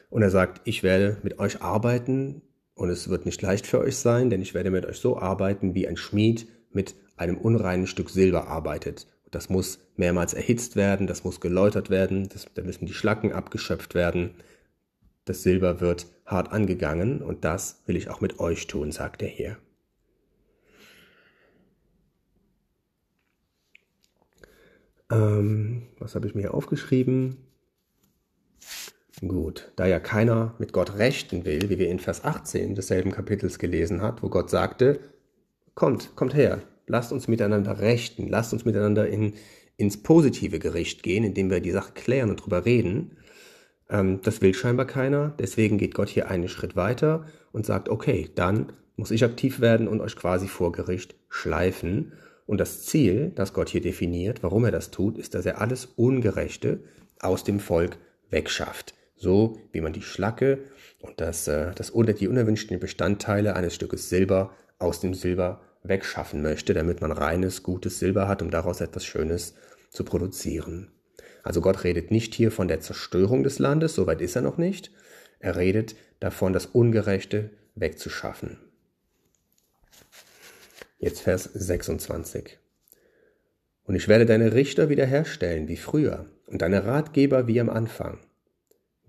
Und 0.09 0.21
er 0.21 0.29
sagt, 0.29 0.61
ich 0.65 0.83
werde 0.83 1.17
mit 1.23 1.39
euch 1.39 1.61
arbeiten 1.61 2.43
und 2.75 2.89
es 2.89 3.09
wird 3.09 3.25
nicht 3.25 3.41
leicht 3.41 3.65
für 3.65 3.79
euch 3.79 3.97
sein, 3.97 4.29
denn 4.29 4.41
ich 4.41 4.53
werde 4.53 4.71
mit 4.71 4.85
euch 4.85 4.97
so 4.97 5.17
arbeiten, 5.17 5.73
wie 5.73 5.87
ein 5.87 5.97
Schmied 5.97 6.47
mit 6.71 6.95
einem 7.17 7.37
unreinen 7.37 7.87
Stück 7.87 8.09
Silber 8.09 8.47
arbeitet. 8.47 9.07
Das 9.31 9.49
muss 9.49 9.79
mehrmals 9.95 10.33
erhitzt 10.33 10.75
werden, 10.75 11.07
das 11.07 11.23
muss 11.23 11.41
geläutert 11.41 11.89
werden, 11.89 12.29
das, 12.29 12.45
da 12.53 12.61
müssen 12.61 12.85
die 12.85 12.93
Schlacken 12.93 13.31
abgeschöpft 13.31 13.95
werden. 13.95 14.35
Das 15.25 15.41
Silber 15.41 15.81
wird 15.81 16.05
hart 16.25 16.51
angegangen 16.51 17.21
und 17.21 17.43
das 17.43 17.81
will 17.87 17.95
ich 17.95 18.09
auch 18.09 18.21
mit 18.21 18.39
euch 18.39 18.67
tun, 18.67 18.91
sagt 18.91 19.21
er 19.21 19.29
hier. 19.29 19.57
Ähm, 25.13 25.84
was 26.00 26.15
habe 26.15 26.27
ich 26.27 26.34
mir 26.34 26.41
hier 26.41 26.53
aufgeschrieben? 26.53 27.38
Gut, 29.22 29.72
da 29.75 29.86
ja 29.86 30.00
keiner 30.00 30.55
mit 30.58 30.74
Gott 30.74 30.98
rechten 30.98 31.46
will, 31.46 31.70
wie 31.70 31.77
wir 31.77 31.89
in 31.89 32.00
Vers 32.00 32.25
18 32.25 32.75
desselben 32.75 33.12
Kapitels 33.12 33.60
gelesen 33.60 34.01
hat, 34.01 34.24
wo 34.24 34.29
Gott 34.29 34.50
sagte, 34.50 35.00
kommt, 35.75 36.15
kommt 36.15 36.34
her, 36.34 36.62
lasst 36.88 37.13
uns 37.13 37.27
miteinander 37.27 37.79
rechten, 37.79 38.27
lasst 38.27 38.53
uns 38.53 38.65
miteinander 38.65 39.08
in, 39.08 39.34
ins 39.77 40.01
positive 40.01 40.60
Gericht 40.60 41.03
gehen, 41.03 41.24
indem 41.24 41.50
wir 41.50 41.62
die 41.62 41.72
Sache 41.72 41.93
klären 41.93 42.32
und 42.32 42.38
drüber 42.38 42.65
reden. 42.65 43.17
Ähm, 43.89 44.20
das 44.24 44.41
will 44.41 44.53
scheinbar 44.53 44.88
keiner, 44.88 45.36
deswegen 45.39 45.77
geht 45.77 45.93
Gott 45.93 46.10
hier 46.10 46.29
einen 46.29 46.50
Schritt 46.50 46.75
weiter 46.75 47.25
und 47.51 47.65
sagt, 47.65 47.89
okay, 47.89 48.29
dann 48.34 48.74
muss 48.96 49.12
ich 49.12 49.24
aktiv 49.24 49.60
werden 49.60 49.88
und 49.88 50.01
euch 50.01 50.15
quasi 50.15 50.48
vor 50.48 50.72
Gericht 50.72 51.15
schleifen. 51.29 52.13
Und 52.45 52.59
das 52.59 52.83
Ziel, 52.83 53.31
das 53.35 53.53
Gott 53.53 53.69
hier 53.69 53.81
definiert, 53.81 54.43
warum 54.43 54.65
er 54.65 54.71
das 54.71 54.91
tut, 54.91 55.17
ist, 55.17 55.33
dass 55.33 55.45
er 55.45 55.62
alles 55.62 55.85
Ungerechte 55.85 56.81
aus 57.19 57.43
dem 57.43 57.59
Volk 57.59 57.97
wegschafft. 58.29 58.93
So 59.15 59.57
wie 59.71 59.81
man 59.81 59.93
die 59.93 60.01
Schlacke 60.01 60.59
und 61.00 61.21
das, 61.21 61.47
äh, 61.47 61.71
das, 61.75 61.93
die 62.19 62.27
unerwünschten 62.27 62.79
Bestandteile 62.79 63.55
eines 63.55 63.75
Stückes 63.75 64.09
Silber 64.09 64.51
aus 64.79 65.00
dem 65.00 65.13
Silber 65.13 65.62
wegschaffen 65.83 66.41
möchte, 66.41 66.73
damit 66.73 67.01
man 67.01 67.12
reines, 67.12 67.63
gutes 67.63 68.00
Silber 68.00 68.27
hat, 68.27 68.41
um 68.41 68.51
daraus 68.51 68.81
etwas 68.81 69.05
Schönes 69.05 69.53
zu 69.89 70.03
produzieren. 70.03 70.91
Also 71.43 71.62
Gott 71.62 71.83
redet 71.83 72.09
nicht 72.09 72.33
hier 72.33 72.51
von 72.51 72.67
der 72.67 72.79
Zerstörung 72.79 73.43
des 73.43 73.59
Landes, 73.59 73.95
soweit 73.95 74.21
ist 74.21 74.35
er 74.35 74.41
noch 74.41 74.57
nicht. 74.57 74.91
Er 75.39 75.57
redet 75.57 75.95
davon, 76.19 76.53
das 76.53 76.65
Ungerechte 76.65 77.51
wegzuschaffen. 77.75 78.57
Jetzt 81.03 81.19
Vers 81.19 81.50
26. 81.53 82.60
Und 83.83 83.95
ich 83.95 84.07
werde 84.07 84.25
deine 84.25 84.53
Richter 84.53 84.88
wiederherstellen 84.88 85.67
wie 85.67 85.75
früher 85.75 86.27
und 86.45 86.62
deine 86.62 86.86
Ratgeber 86.86 87.45
wie 87.45 87.60
am 87.60 87.69
Anfang. 87.69 88.19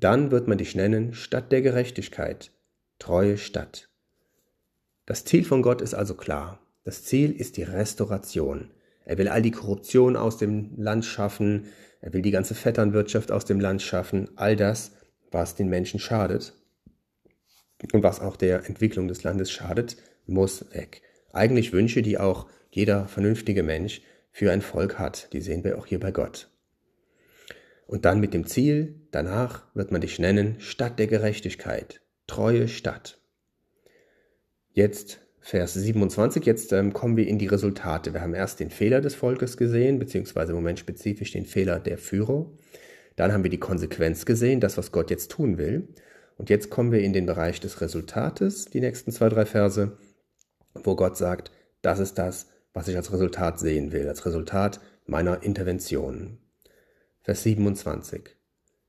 Dann 0.01 0.33
wird 0.33 0.49
man 0.49 0.59
dich 0.59 0.75
nennen 0.75 1.15
Stadt 1.15 1.53
der 1.53 1.63
Gerechtigkeit, 1.63 2.51
treue 2.99 3.39
Stadt. 3.39 3.91
Das 5.07 5.25
Ziel 5.25 5.45
von 5.45 5.63
Gott 5.63 5.81
ist 5.81 5.95
also 5.95 6.15
klar. 6.17 6.59
Das 6.83 7.05
Ziel 7.05 7.31
ist 7.31 7.59
die 7.59 7.63
Restauration. 7.63 8.73
Er 9.05 9.17
will 9.17 9.29
all 9.29 9.43
die 9.43 9.53
Korruption 9.53 10.17
aus 10.17 10.37
dem 10.37 10.73
Land 10.77 11.05
schaffen, 11.05 11.67
er 12.01 12.13
will 12.13 12.23
die 12.23 12.33
ganze 12.33 12.57
Vetternwirtschaft 12.57 13.31
aus 13.31 13.45
dem 13.45 13.61
Land 13.61 13.83
schaffen, 13.83 14.31
all 14.35 14.57
das, 14.57 14.91
was 15.31 15.55
den 15.55 15.69
Menschen 15.69 16.01
schadet 16.01 16.55
und 17.93 18.03
was 18.03 18.19
auch 18.19 18.35
der 18.35 18.67
Entwicklung 18.67 19.07
des 19.07 19.23
Landes 19.23 19.53
schadet, 19.53 19.97
muss 20.27 20.75
weg. 20.75 21.01
Eigentlich 21.35 21.73
Wünsche, 21.73 22.03
die 22.03 22.19
auch 22.19 22.47
jeder 22.71 23.09
vernünftige 23.09 23.63
Mensch 23.63 24.03
für 24.31 24.51
ein 24.51 24.63
Volk 24.63 24.99
hat, 24.99 25.33
die 25.33 25.41
sehen 25.41 25.65
wir 25.65 25.79
auch 25.79 25.87
hier 25.87 26.01
bei 26.01 26.13
Gott. 26.13 26.49
Und 27.87 28.05
dann 28.05 28.21
mit 28.21 28.35
dem 28.35 28.47
Ziel, 28.47 28.95
danach 29.11 29.67
wird 29.75 29.93
man 29.93 30.01
dich 30.01 30.19
nennen 30.19 30.57
Stadt 30.59 30.99
der 30.99 31.07
Gerechtigkeit, 31.07 32.01
treue 32.27 32.69
Stadt. 32.69 33.19
Jetzt 34.73 35.21
Vers 35.41 35.75
27, 35.75 36.47
jetzt 36.47 36.73
ähm, 36.73 36.95
kommen 36.95 37.19
wir 37.19 37.29
in 37.29 37.39
die 37.39 37.47
Resultate. 37.47 38.15
Wir 38.15 38.23
haben 38.23 38.33
erst 38.33 38.61
den 38.61 38.71
Fehler 38.71 39.03
des 39.03 39.15
Volkes 39.15 39.59
gesehen, 39.59 39.99
beziehungsweise 39.99 40.53
im 40.53 40.57
Moment 40.57 40.79
spezifisch 40.79 41.33
den 41.33 41.45
Fehler 41.45 41.81
der 41.81 41.99
Führer. 41.99 42.51
Dann 43.17 43.33
haben 43.33 43.45
wir 43.45 43.51
die 43.51 43.59
Konsequenz 43.59 44.25
gesehen, 44.25 44.61
das, 44.61 44.79
was 44.79 44.91
Gott 44.91 45.11
jetzt 45.11 45.31
tun 45.31 45.59
will. 45.59 45.89
Und 46.39 46.49
jetzt 46.49 46.71
kommen 46.71 46.93
wir 46.93 47.01
in 47.01 47.13
den 47.13 47.27
Bereich 47.27 47.61
des 47.61 47.81
Resultates, 47.81 48.65
die 48.65 48.81
nächsten 48.81 49.13
zwei, 49.13 49.29
drei 49.29 49.45
Verse, 49.45 49.99
wo 50.75 50.97
Gott 50.97 51.17
sagt, 51.17 51.51
das 51.83 51.99
ist 51.99 52.15
das, 52.15 52.49
was 52.73 52.89
ich 52.89 52.97
als 52.97 53.13
Resultat 53.13 53.59
sehen 53.59 53.93
will, 53.93 54.09
als 54.09 54.27
Resultat 54.27 54.81
meiner 55.07 55.43
Intervention. 55.43 56.39
Vers 57.23 57.43
27. 57.45 58.37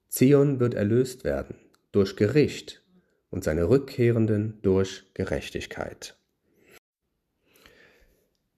Zion 0.07 0.59
wird 0.59 0.73
erlöst 0.73 1.23
werden 1.23 1.55
durch 1.91 2.15
Gericht 2.15 2.83
und 3.29 3.43
seine 3.43 3.69
Rückkehrenden 3.69 4.59
durch 4.61 5.05
Gerechtigkeit. 5.13 6.17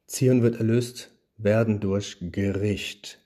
Zion 0.07 0.41
wird 0.41 0.57
erlöst 0.57 1.11
werden 1.37 1.79
durch 1.79 2.17
Gericht. 2.21 3.19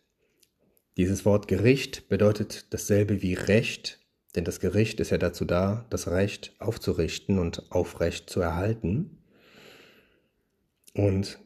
Dieses 0.97 1.25
Wort 1.25 1.47
Gericht 1.47 2.09
bedeutet 2.09 2.73
dasselbe 2.73 3.21
wie 3.21 3.33
Recht, 3.33 3.99
denn 4.35 4.43
das 4.43 4.59
Gericht 4.59 4.99
ist 4.99 5.11
ja 5.11 5.17
dazu 5.17 5.45
da, 5.45 5.85
das 5.89 6.07
Recht 6.07 6.53
aufzurichten 6.59 7.39
und 7.39 7.71
aufrecht 7.71 8.29
zu 8.29 8.41
erhalten. 8.41 9.20
Und 10.93 11.39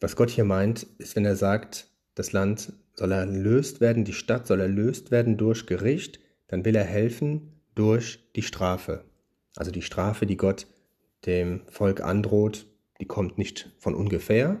was 0.00 0.16
Gott 0.16 0.30
hier 0.30 0.44
meint, 0.44 0.82
ist, 0.98 1.16
wenn 1.16 1.24
er 1.24 1.36
sagt, 1.36 1.90
das 2.14 2.32
Land 2.32 2.72
soll 2.94 3.12
erlöst 3.12 3.80
werden, 3.80 4.04
die 4.04 4.12
Stadt 4.12 4.46
soll 4.46 4.60
erlöst 4.60 5.10
werden 5.10 5.36
durch 5.36 5.66
Gericht, 5.66 6.20
dann 6.48 6.64
will 6.64 6.74
er 6.74 6.84
helfen 6.84 7.60
durch 7.74 8.30
die 8.34 8.42
Strafe. 8.42 9.04
Also 9.56 9.70
die 9.70 9.82
Strafe, 9.82 10.26
die 10.26 10.36
Gott 10.36 10.66
dem 11.26 11.62
Volk 11.68 12.00
androht, 12.00 12.66
die 13.00 13.06
kommt 13.06 13.38
nicht 13.38 13.74
von 13.78 13.94
ungefähr, 13.94 14.58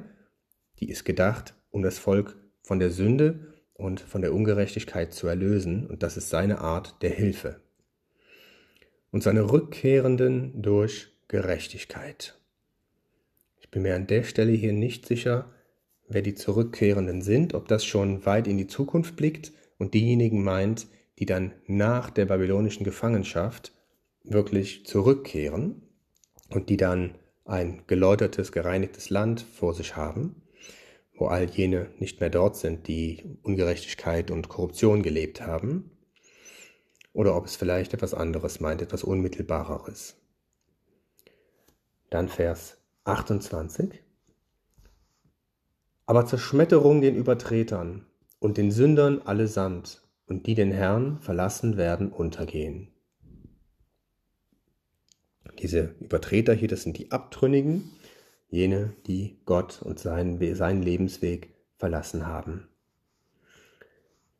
die 0.78 0.88
ist 0.88 1.04
gedacht, 1.04 1.54
um 1.70 1.82
das 1.82 1.98
Volk 1.98 2.36
von 2.62 2.78
der 2.78 2.90
Sünde 2.90 3.54
und 3.74 4.00
von 4.00 4.22
der 4.22 4.34
Ungerechtigkeit 4.34 5.12
zu 5.12 5.26
erlösen, 5.26 5.86
und 5.86 6.02
das 6.02 6.16
ist 6.16 6.30
seine 6.30 6.60
Art 6.60 7.02
der 7.02 7.10
Hilfe. 7.10 7.60
Und 9.10 9.22
seine 9.22 9.50
Rückkehrenden 9.50 10.62
durch 10.62 11.12
Gerechtigkeit. 11.28 12.39
Ich 13.70 13.72
bin 13.72 13.82
mir 13.82 13.94
an 13.94 14.08
der 14.08 14.24
Stelle 14.24 14.50
hier 14.50 14.72
nicht 14.72 15.06
sicher, 15.06 15.48
wer 16.08 16.22
die 16.22 16.34
Zurückkehrenden 16.34 17.22
sind, 17.22 17.54
ob 17.54 17.68
das 17.68 17.84
schon 17.84 18.26
weit 18.26 18.48
in 18.48 18.58
die 18.58 18.66
Zukunft 18.66 19.14
blickt 19.14 19.52
und 19.78 19.94
diejenigen 19.94 20.42
meint, 20.42 20.88
die 21.20 21.24
dann 21.24 21.52
nach 21.68 22.10
der 22.10 22.26
babylonischen 22.26 22.82
Gefangenschaft 22.82 23.70
wirklich 24.24 24.86
zurückkehren 24.86 25.82
und 26.48 26.68
die 26.68 26.76
dann 26.76 27.14
ein 27.44 27.84
geläutertes, 27.86 28.50
gereinigtes 28.50 29.08
Land 29.08 29.40
vor 29.40 29.72
sich 29.72 29.94
haben, 29.94 30.42
wo 31.14 31.28
all 31.28 31.44
jene 31.44 31.90
nicht 32.00 32.18
mehr 32.18 32.30
dort 32.30 32.56
sind, 32.56 32.88
die 32.88 33.38
Ungerechtigkeit 33.42 34.32
und 34.32 34.48
Korruption 34.48 35.04
gelebt 35.04 35.42
haben, 35.42 35.92
oder 37.12 37.36
ob 37.36 37.46
es 37.46 37.54
vielleicht 37.54 37.94
etwas 37.94 38.14
anderes 38.14 38.58
meint, 38.58 38.82
etwas 38.82 39.04
Unmittelbareres. 39.04 40.16
Dann 42.10 42.28
Vers 42.28 42.79
28. 43.10 44.02
Aber 46.06 46.26
Zerschmetterung 46.26 47.00
den 47.00 47.16
Übertretern 47.16 48.06
und 48.38 48.56
den 48.56 48.70
Sündern 48.70 49.22
allesamt, 49.22 50.02
und 50.26 50.46
die 50.46 50.54
den 50.54 50.70
Herrn 50.70 51.18
verlassen 51.18 51.76
werden, 51.76 52.12
untergehen. 52.12 52.88
Diese 55.58 55.96
Übertreter 55.98 56.54
hier, 56.54 56.68
das 56.68 56.82
sind 56.84 56.98
die 56.98 57.10
Abtrünnigen, 57.10 57.90
jene, 58.48 58.94
die 59.06 59.40
Gott 59.44 59.82
und 59.82 59.98
seinen, 59.98 60.54
seinen 60.54 60.82
Lebensweg 60.82 61.52
verlassen 61.76 62.28
haben. 62.28 62.68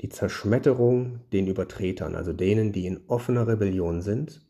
Die 0.01 0.09
Zerschmetterung 0.09 1.21
den 1.33 1.49
Übertretern, 1.49 2.15
also 2.15 2.33
denen, 2.33 2.73
die 2.73 2.87
in 2.87 3.01
offener 3.09 3.49
Rebellion 3.49 4.01
sind, 4.01 4.47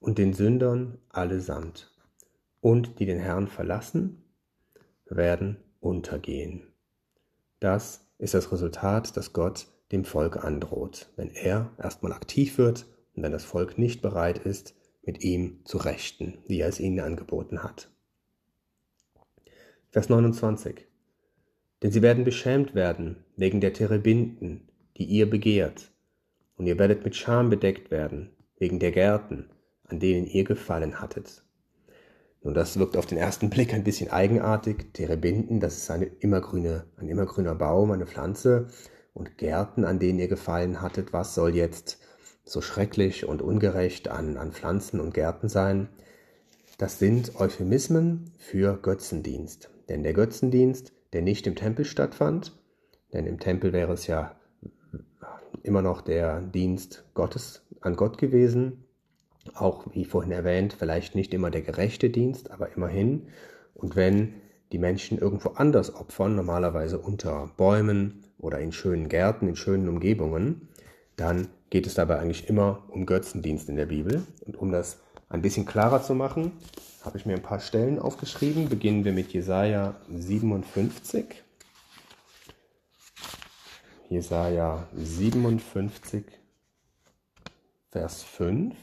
und 0.00 0.18
den 0.18 0.34
Sündern 0.34 0.98
allesamt, 1.10 1.91
und 2.62 3.00
die 3.00 3.06
den 3.06 3.18
Herrn 3.18 3.48
verlassen, 3.48 4.24
werden 5.04 5.58
untergehen. 5.80 6.72
Das 7.60 8.06
ist 8.16 8.32
das 8.32 8.50
Resultat, 8.50 9.16
das 9.16 9.34
Gott 9.34 9.66
dem 9.90 10.04
Volk 10.04 10.42
androht, 10.42 11.10
wenn 11.16 11.30
er 11.30 11.72
erstmal 11.76 12.12
aktiv 12.12 12.56
wird 12.56 12.86
und 13.14 13.24
wenn 13.24 13.32
das 13.32 13.44
Volk 13.44 13.76
nicht 13.76 14.00
bereit 14.00 14.38
ist, 14.38 14.74
mit 15.02 15.22
ihm 15.22 15.60
zu 15.64 15.76
rechten, 15.76 16.38
wie 16.46 16.60
er 16.60 16.68
es 16.68 16.80
ihnen 16.80 17.00
angeboten 17.00 17.62
hat. 17.62 17.90
Vers 19.90 20.08
29. 20.08 20.86
Denn 21.82 21.90
sie 21.90 22.00
werden 22.00 22.24
beschämt 22.24 22.74
werden 22.74 23.24
wegen 23.36 23.60
der 23.60 23.72
Terebinden, 23.72 24.68
die 24.96 25.04
ihr 25.04 25.28
begehrt, 25.28 25.90
und 26.56 26.66
ihr 26.66 26.78
werdet 26.78 27.04
mit 27.04 27.16
Scham 27.16 27.50
bedeckt 27.50 27.90
werden, 27.90 28.30
wegen 28.56 28.78
der 28.78 28.92
Gärten, 28.92 29.50
an 29.84 29.98
denen 29.98 30.28
ihr 30.28 30.44
gefallen 30.44 31.00
hattet. 31.00 31.42
Nun, 32.44 32.54
das 32.54 32.78
wirkt 32.78 32.96
auf 32.96 33.06
den 33.06 33.18
ersten 33.18 33.50
Blick 33.50 33.72
ein 33.72 33.84
bisschen 33.84 34.10
eigenartig. 34.10 34.92
Terebinden, 34.92 35.60
das 35.60 35.76
ist 35.76 35.90
eine 35.90 36.06
immergrüne, 36.06 36.84
ein 36.96 37.08
immergrüner 37.08 37.54
Baum, 37.54 37.92
eine 37.92 38.06
Pflanze. 38.06 38.68
Und 39.14 39.38
Gärten, 39.38 39.84
an 39.84 39.98
denen 39.98 40.18
ihr 40.18 40.28
gefallen 40.28 40.80
hattet, 40.80 41.12
was 41.12 41.34
soll 41.34 41.54
jetzt 41.54 41.98
so 42.44 42.60
schrecklich 42.60 43.26
und 43.26 43.42
ungerecht 43.42 44.08
an, 44.08 44.36
an 44.36 44.52
Pflanzen 44.52 44.98
und 45.00 45.14
Gärten 45.14 45.48
sein? 45.48 45.88
Das 46.78 46.98
sind 46.98 47.38
Euphemismen 47.38 48.32
für 48.38 48.76
Götzendienst. 48.76 49.70
Denn 49.88 50.02
der 50.02 50.14
Götzendienst, 50.14 50.92
der 51.12 51.22
nicht 51.22 51.46
im 51.46 51.54
Tempel 51.54 51.84
stattfand, 51.84 52.58
denn 53.12 53.26
im 53.26 53.38
Tempel 53.38 53.72
wäre 53.72 53.92
es 53.92 54.06
ja 54.06 54.34
immer 55.62 55.82
noch 55.82 56.00
der 56.00 56.40
Dienst 56.40 57.04
Gottes 57.14 57.62
an 57.80 57.94
Gott 57.94 58.18
gewesen, 58.18 58.84
auch 59.54 59.86
wie 59.92 60.04
vorhin 60.04 60.32
erwähnt, 60.32 60.76
vielleicht 60.78 61.14
nicht 61.14 61.34
immer 61.34 61.50
der 61.50 61.62
gerechte 61.62 62.10
Dienst, 62.10 62.50
aber 62.50 62.74
immerhin. 62.76 63.28
Und 63.74 63.96
wenn 63.96 64.34
die 64.72 64.78
Menschen 64.78 65.18
irgendwo 65.18 65.50
anders 65.50 65.94
opfern, 65.94 66.34
normalerweise 66.34 66.98
unter 66.98 67.50
Bäumen 67.56 68.24
oder 68.38 68.58
in 68.58 68.72
schönen 68.72 69.08
Gärten, 69.08 69.48
in 69.48 69.56
schönen 69.56 69.88
Umgebungen, 69.88 70.68
dann 71.16 71.48
geht 71.70 71.86
es 71.86 71.94
dabei 71.94 72.18
eigentlich 72.18 72.48
immer 72.48 72.84
um 72.88 73.06
Götzendienst 73.06 73.68
in 73.68 73.76
der 73.76 73.86
Bibel. 73.86 74.22
Und 74.46 74.56
um 74.56 74.72
das 74.72 74.98
ein 75.28 75.42
bisschen 75.42 75.66
klarer 75.66 76.02
zu 76.02 76.14
machen, 76.14 76.52
habe 77.04 77.18
ich 77.18 77.26
mir 77.26 77.34
ein 77.34 77.42
paar 77.42 77.60
Stellen 77.60 77.98
aufgeschrieben. 77.98 78.68
Beginnen 78.68 79.04
wir 79.04 79.12
mit 79.12 79.32
Jesaja 79.32 79.96
57. 80.08 81.42
Jesaja 84.08 84.86
57, 84.94 86.24
Vers 87.90 88.22
5. 88.22 88.74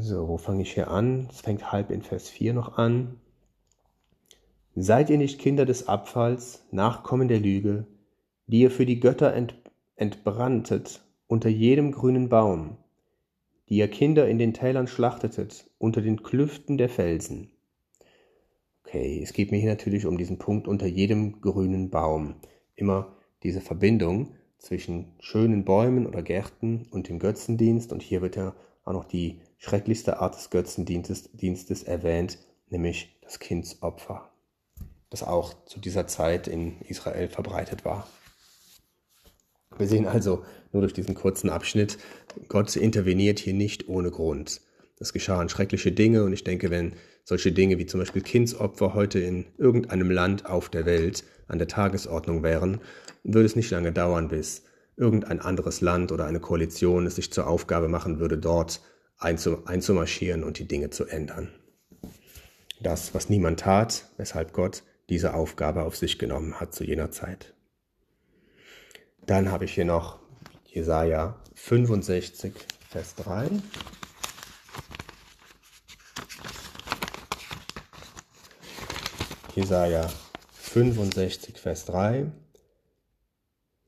So, 0.00 0.26
wo 0.26 0.38
fange 0.38 0.62
ich 0.62 0.72
hier 0.72 0.88
an? 0.88 1.28
Es 1.30 1.42
fängt 1.42 1.70
halb 1.70 1.90
in 1.90 2.00
Vers 2.00 2.30
4 2.30 2.54
noch 2.54 2.78
an. 2.78 3.20
Seid 4.74 5.10
ihr 5.10 5.18
nicht 5.18 5.38
Kinder 5.38 5.66
des 5.66 5.86
Abfalls, 5.86 6.64
Nachkommen 6.70 7.28
der 7.28 7.40
Lüge, 7.40 7.86
die 8.46 8.60
ihr 8.60 8.70
für 8.70 8.86
die 8.86 9.00
Götter 9.00 9.34
ent 9.34 9.54
entbranntet 9.96 11.04
unter 11.26 11.50
jedem 11.50 11.92
grünen 11.92 12.30
Baum, 12.30 12.78
die 13.68 13.76
ihr 13.76 13.88
Kinder 13.88 14.26
in 14.26 14.38
den 14.38 14.54
Tälern 14.54 14.86
schlachtetet, 14.86 15.68
unter 15.76 16.00
den 16.00 16.22
Klüften 16.22 16.78
der 16.78 16.88
Felsen? 16.88 17.50
Okay, 18.86 19.20
es 19.22 19.34
geht 19.34 19.50
mir 19.50 19.58
hier 19.58 19.70
natürlich 19.70 20.06
um 20.06 20.16
diesen 20.16 20.38
Punkt 20.38 20.68
unter 20.68 20.86
jedem 20.86 21.42
grünen 21.42 21.90
Baum. 21.90 22.36
Immer 22.76 23.14
diese 23.42 23.60
Verbindung 23.60 24.36
zwischen 24.56 25.12
schönen 25.20 25.66
Bäumen 25.66 26.06
oder 26.06 26.22
Gärten 26.22 26.86
und 26.90 27.10
dem 27.10 27.18
Götzendienst. 27.18 27.92
Und 27.92 28.00
hier 28.00 28.22
wird 28.22 28.36
ja 28.36 28.54
auch 28.84 28.94
noch 28.94 29.04
die 29.04 29.42
schrecklichste 29.62 30.18
Art 30.18 30.34
des 30.34 30.50
Götzendienstes 30.50 31.30
Dienstes 31.32 31.84
erwähnt, 31.84 32.38
nämlich 32.68 33.16
das 33.22 33.38
Kindsopfer, 33.38 34.28
das 35.08 35.22
auch 35.22 35.54
zu 35.66 35.78
dieser 35.78 36.08
Zeit 36.08 36.48
in 36.48 36.80
Israel 36.80 37.28
verbreitet 37.28 37.84
war. 37.84 38.08
Wir 39.78 39.86
sehen 39.86 40.06
also 40.06 40.44
nur 40.72 40.82
durch 40.82 40.92
diesen 40.92 41.14
kurzen 41.14 41.48
Abschnitt, 41.48 41.98
Gott 42.48 42.74
interveniert 42.74 43.38
hier 43.38 43.54
nicht 43.54 43.88
ohne 43.88 44.10
Grund. 44.10 44.60
Es 44.98 45.12
geschahen 45.12 45.48
schreckliche 45.48 45.92
Dinge 45.92 46.24
und 46.24 46.32
ich 46.32 46.44
denke, 46.44 46.70
wenn 46.70 46.94
solche 47.24 47.52
Dinge 47.52 47.78
wie 47.78 47.86
zum 47.86 48.00
Beispiel 48.00 48.22
Kindsopfer 48.22 48.94
heute 48.94 49.20
in 49.20 49.46
irgendeinem 49.58 50.10
Land 50.10 50.46
auf 50.46 50.70
der 50.70 50.86
Welt 50.86 51.24
an 51.46 51.58
der 51.58 51.68
Tagesordnung 51.68 52.42
wären, 52.42 52.80
würde 53.22 53.46
es 53.46 53.56
nicht 53.56 53.70
lange 53.70 53.92
dauern, 53.92 54.28
bis 54.28 54.64
irgendein 54.96 55.40
anderes 55.40 55.80
Land 55.80 56.10
oder 56.10 56.26
eine 56.26 56.40
Koalition 56.40 57.06
es 57.06 57.14
sich 57.14 57.32
zur 57.32 57.46
Aufgabe 57.46 57.88
machen 57.88 58.18
würde, 58.18 58.38
dort 58.38 58.80
einzumarschieren 59.22 60.44
und 60.44 60.58
die 60.58 60.68
Dinge 60.68 60.90
zu 60.90 61.06
ändern. 61.06 61.52
Das, 62.80 63.14
was 63.14 63.28
niemand 63.28 63.60
tat, 63.60 64.06
weshalb 64.16 64.52
Gott 64.52 64.82
diese 65.08 65.34
Aufgabe 65.34 65.82
auf 65.82 65.96
sich 65.96 66.18
genommen 66.18 66.58
hat 66.58 66.74
zu 66.74 66.84
jener 66.84 67.10
Zeit. 67.10 67.54
Dann 69.24 69.52
habe 69.52 69.66
ich 69.66 69.74
hier 69.74 69.84
noch 69.84 70.18
Jesaja 70.66 71.40
65, 71.54 72.54
Vers 72.88 73.14
3. 73.16 73.50
Jesaja 79.54 80.10
65, 80.54 81.58
Vers 81.58 81.84
3. 81.84 82.32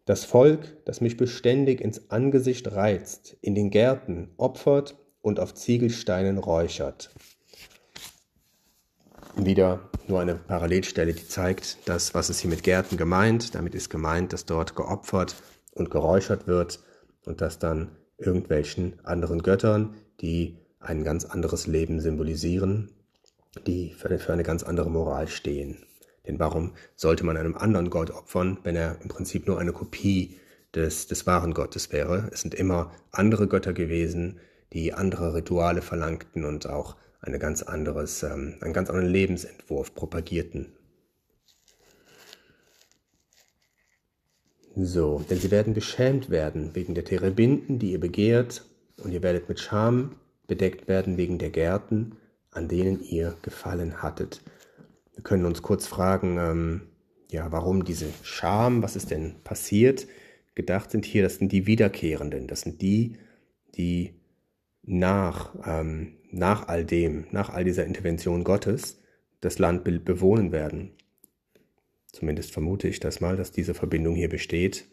Das 0.04 0.26
Volk, 0.26 0.84
das 0.84 1.00
mich 1.00 1.16
beständig 1.16 1.80
ins 1.80 2.10
Angesicht 2.10 2.70
reizt, 2.72 3.36
in 3.40 3.54
den 3.54 3.70
Gärten 3.70 4.34
opfert 4.36 4.94
und 5.24 5.40
auf 5.40 5.54
Ziegelsteinen 5.54 6.36
räuchert. 6.36 7.10
Wieder 9.36 9.88
nur 10.06 10.20
eine 10.20 10.34
Parallelstelle, 10.34 11.14
die 11.14 11.26
zeigt, 11.26 11.88
dass, 11.88 12.12
was 12.12 12.28
ist 12.28 12.40
hier 12.40 12.50
mit 12.50 12.62
Gärten 12.62 12.98
gemeint. 12.98 13.54
Damit 13.54 13.74
ist 13.74 13.88
gemeint, 13.88 14.34
dass 14.34 14.44
dort 14.44 14.76
geopfert 14.76 15.34
und 15.72 15.90
geräuchert 15.90 16.46
wird 16.46 16.78
und 17.24 17.40
dass 17.40 17.58
dann 17.58 17.96
irgendwelchen 18.18 19.00
anderen 19.02 19.42
Göttern, 19.42 19.94
die 20.20 20.58
ein 20.78 21.04
ganz 21.04 21.24
anderes 21.24 21.66
Leben 21.66 22.00
symbolisieren, 22.00 22.90
die 23.66 23.94
für 23.94 24.10
eine, 24.10 24.18
für 24.18 24.34
eine 24.34 24.42
ganz 24.42 24.62
andere 24.62 24.90
Moral 24.90 25.26
stehen. 25.28 25.78
Denn 26.26 26.38
warum 26.38 26.74
sollte 26.96 27.24
man 27.24 27.38
einem 27.38 27.56
anderen 27.56 27.88
Gott 27.88 28.10
opfern, 28.10 28.58
wenn 28.62 28.76
er 28.76 29.00
im 29.00 29.08
Prinzip 29.08 29.46
nur 29.46 29.58
eine 29.58 29.72
Kopie 29.72 30.38
des, 30.74 31.06
des 31.06 31.26
wahren 31.26 31.54
Gottes 31.54 31.92
wäre? 31.92 32.28
Es 32.30 32.42
sind 32.42 32.54
immer 32.54 32.92
andere 33.10 33.48
Götter 33.48 33.72
gewesen, 33.72 34.38
die 34.74 34.92
andere 34.92 35.34
Rituale 35.34 35.80
verlangten 35.80 36.44
und 36.44 36.68
auch 36.68 36.96
eine 37.20 37.38
ganz 37.38 37.62
anderes, 37.62 38.22
ähm, 38.22 38.56
einen 38.60 38.74
ganz 38.74 38.90
anderen 38.90 39.08
Lebensentwurf 39.08 39.94
propagierten. 39.94 40.72
So, 44.76 45.24
denn 45.30 45.38
sie 45.38 45.52
werden 45.52 45.72
beschämt 45.72 46.30
werden 46.30 46.74
wegen 46.74 46.94
der 46.94 47.04
Terebinden, 47.04 47.78
die 47.78 47.92
ihr 47.92 48.00
begehrt, 48.00 48.64
und 49.02 49.12
ihr 49.12 49.22
werdet 49.22 49.48
mit 49.48 49.60
Scham 49.60 50.16
bedeckt 50.46 50.88
werden 50.88 51.16
wegen 51.16 51.38
der 51.38 51.50
Gärten, 51.50 52.16
an 52.50 52.68
denen 52.68 53.02
ihr 53.02 53.36
gefallen 53.42 54.02
hattet. 54.02 54.42
Wir 55.14 55.22
können 55.22 55.46
uns 55.46 55.62
kurz 55.62 55.86
fragen, 55.86 56.38
ähm, 56.38 56.80
ja, 57.30 57.50
warum 57.52 57.84
diese 57.84 58.06
Scham, 58.22 58.82
was 58.82 58.96
ist 58.96 59.10
denn 59.10 59.36
passiert? 59.44 60.06
Gedacht 60.54 60.90
sind 60.90 61.04
hier, 61.04 61.22
das 61.22 61.36
sind 61.36 61.50
die 61.50 61.66
Wiederkehrenden, 61.66 62.46
das 62.46 62.62
sind 62.62 62.82
die, 62.82 63.16
die 63.76 64.14
nach, 64.86 65.54
ähm, 65.66 66.18
nach 66.30 66.68
all 66.68 66.84
dem, 66.84 67.26
nach 67.30 67.50
all 67.50 67.64
dieser 67.64 67.84
Intervention 67.84 68.44
Gottes 68.44 69.00
das 69.40 69.58
Land 69.58 69.84
be 69.84 69.98
bewohnen 69.98 70.52
werden. 70.52 70.92
Zumindest 72.12 72.52
vermute 72.52 72.88
ich 72.88 73.00
das 73.00 73.20
mal, 73.20 73.36
dass 73.36 73.52
diese 73.52 73.74
Verbindung 73.74 74.14
hier 74.14 74.28
besteht. 74.28 74.86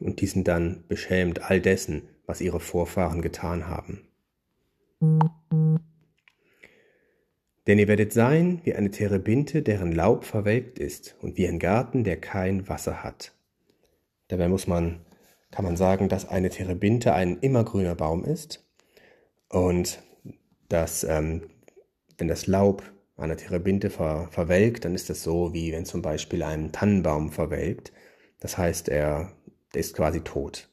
Und 0.00 0.20
die 0.20 0.26
sind 0.26 0.46
dann 0.46 0.84
beschämt 0.86 1.50
all 1.50 1.60
dessen, 1.60 2.02
was 2.26 2.40
ihre 2.40 2.60
Vorfahren 2.60 3.22
getan 3.22 3.66
haben. 3.66 4.06
Denn 7.66 7.78
ihr 7.78 7.88
werdet 7.88 8.12
sein 8.12 8.60
wie 8.64 8.74
eine 8.74 8.90
Terebinte, 8.90 9.62
deren 9.62 9.92
Laub 9.92 10.24
verwelkt 10.24 10.78
ist, 10.78 11.16
und 11.20 11.36
wie 11.36 11.48
ein 11.48 11.58
Garten, 11.58 12.04
der 12.04 12.20
kein 12.20 12.68
Wasser 12.68 13.02
hat. 13.02 13.32
Dabei 14.28 14.48
muss 14.48 14.66
man, 14.66 15.00
kann 15.50 15.64
man 15.64 15.76
sagen, 15.76 16.08
dass 16.08 16.28
eine 16.28 16.50
Terebinte 16.50 17.12
ein 17.14 17.38
immergrüner 17.38 17.94
Baum 17.94 18.24
ist 18.24 18.64
und 19.52 20.02
dass, 20.68 21.04
ähm, 21.04 21.50
wenn 22.16 22.28
das 22.28 22.46
Laub 22.46 22.82
einer 23.16 23.36
Terebinte 23.36 23.90
ver 23.90 24.28
verwelkt, 24.30 24.84
dann 24.84 24.94
ist 24.94 25.10
das 25.10 25.22
so, 25.22 25.52
wie 25.52 25.72
wenn 25.72 25.84
zum 25.84 26.02
Beispiel 26.02 26.42
ein 26.42 26.72
Tannenbaum 26.72 27.30
verwelkt. 27.30 27.92
Das 28.40 28.56
heißt, 28.58 28.88
er 28.88 29.32
ist 29.74 29.94
quasi 29.94 30.22
tot. 30.22 30.70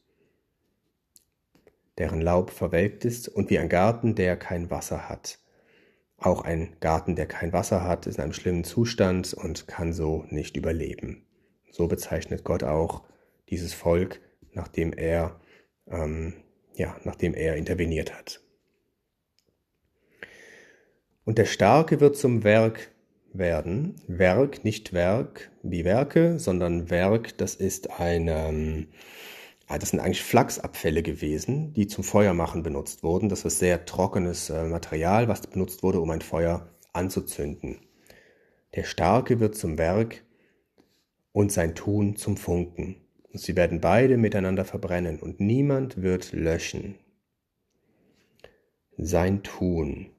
Deren 1.97 2.21
Laub 2.21 2.51
verwelkt 2.51 3.03
ist 3.03 3.27
und 3.27 3.49
wie 3.49 3.59
ein 3.59 3.67
Garten, 3.67 4.15
der 4.15 4.37
kein 4.37 4.71
Wasser 4.71 5.09
hat. 5.09 5.39
Auch 6.17 6.41
ein 6.41 6.77
Garten, 6.79 7.15
der 7.15 7.25
kein 7.25 7.51
Wasser 7.51 7.83
hat, 7.83 8.07
ist 8.07 8.15
in 8.15 8.23
einem 8.23 8.33
schlimmen 8.33 8.63
Zustand 8.63 9.33
und 9.33 9.67
kann 9.67 9.91
so 9.91 10.25
nicht 10.29 10.55
überleben. 10.55 11.25
So 11.71 11.87
bezeichnet 11.87 12.45
Gott 12.45 12.63
auch 12.63 13.03
dieses 13.49 13.73
Volk, 13.73 14.21
nachdem 14.53 14.93
er, 14.93 15.39
ähm, 15.87 16.35
ja, 16.75 16.95
nachdem 17.03 17.33
er 17.33 17.57
interveniert 17.57 18.17
hat. 18.17 18.41
Und 21.29 21.37
der 21.37 21.45
Starke 21.45 21.99
wird 21.99 22.17
zum 22.17 22.43
Werk 22.43 22.89
werden. 23.33 24.01
Werk, 24.07 24.65
nicht 24.65 24.93
Werk 24.93 25.51
wie 25.61 25.85
Werke, 25.85 26.39
sondern 26.39 26.89
Werk, 26.89 27.37
das 27.37 27.53
ist 27.53 27.99
eine, 27.99 28.47
ähm, 28.47 28.87
das 29.67 29.91
sind 29.91 29.99
eigentlich 29.99 30.23
Flachsabfälle 30.23 31.03
gewesen, 31.03 31.71
die 31.75 31.85
zum 31.85 32.03
Feuermachen 32.03 32.63
benutzt 32.63 33.03
wurden. 33.03 33.29
Das 33.29 33.45
ist 33.45 33.59
sehr 33.59 33.85
trockenes 33.85 34.49
äh, 34.49 34.63
Material, 34.63 35.27
was 35.27 35.45
benutzt 35.45 35.83
wurde, 35.83 35.99
um 35.99 36.09
ein 36.09 36.21
Feuer 36.21 36.67
anzuzünden. 36.93 37.77
Der 38.73 38.85
Starke 38.85 39.39
wird 39.39 39.53
zum 39.53 39.77
Werk 39.77 40.23
und 41.31 41.51
sein 41.51 41.75
Tun 41.75 42.15
zum 42.15 42.37
Funken. 42.37 42.95
und 43.31 43.39
sie 43.39 43.55
werden 43.55 43.81
beide 43.81 44.17
miteinander 44.17 44.65
verbrennen 44.65 45.19
und 45.19 45.39
niemand 45.39 46.01
wird 46.01 46.33
löschen. 46.33 46.95
Sein 48.97 49.43
Tun. 49.43 50.09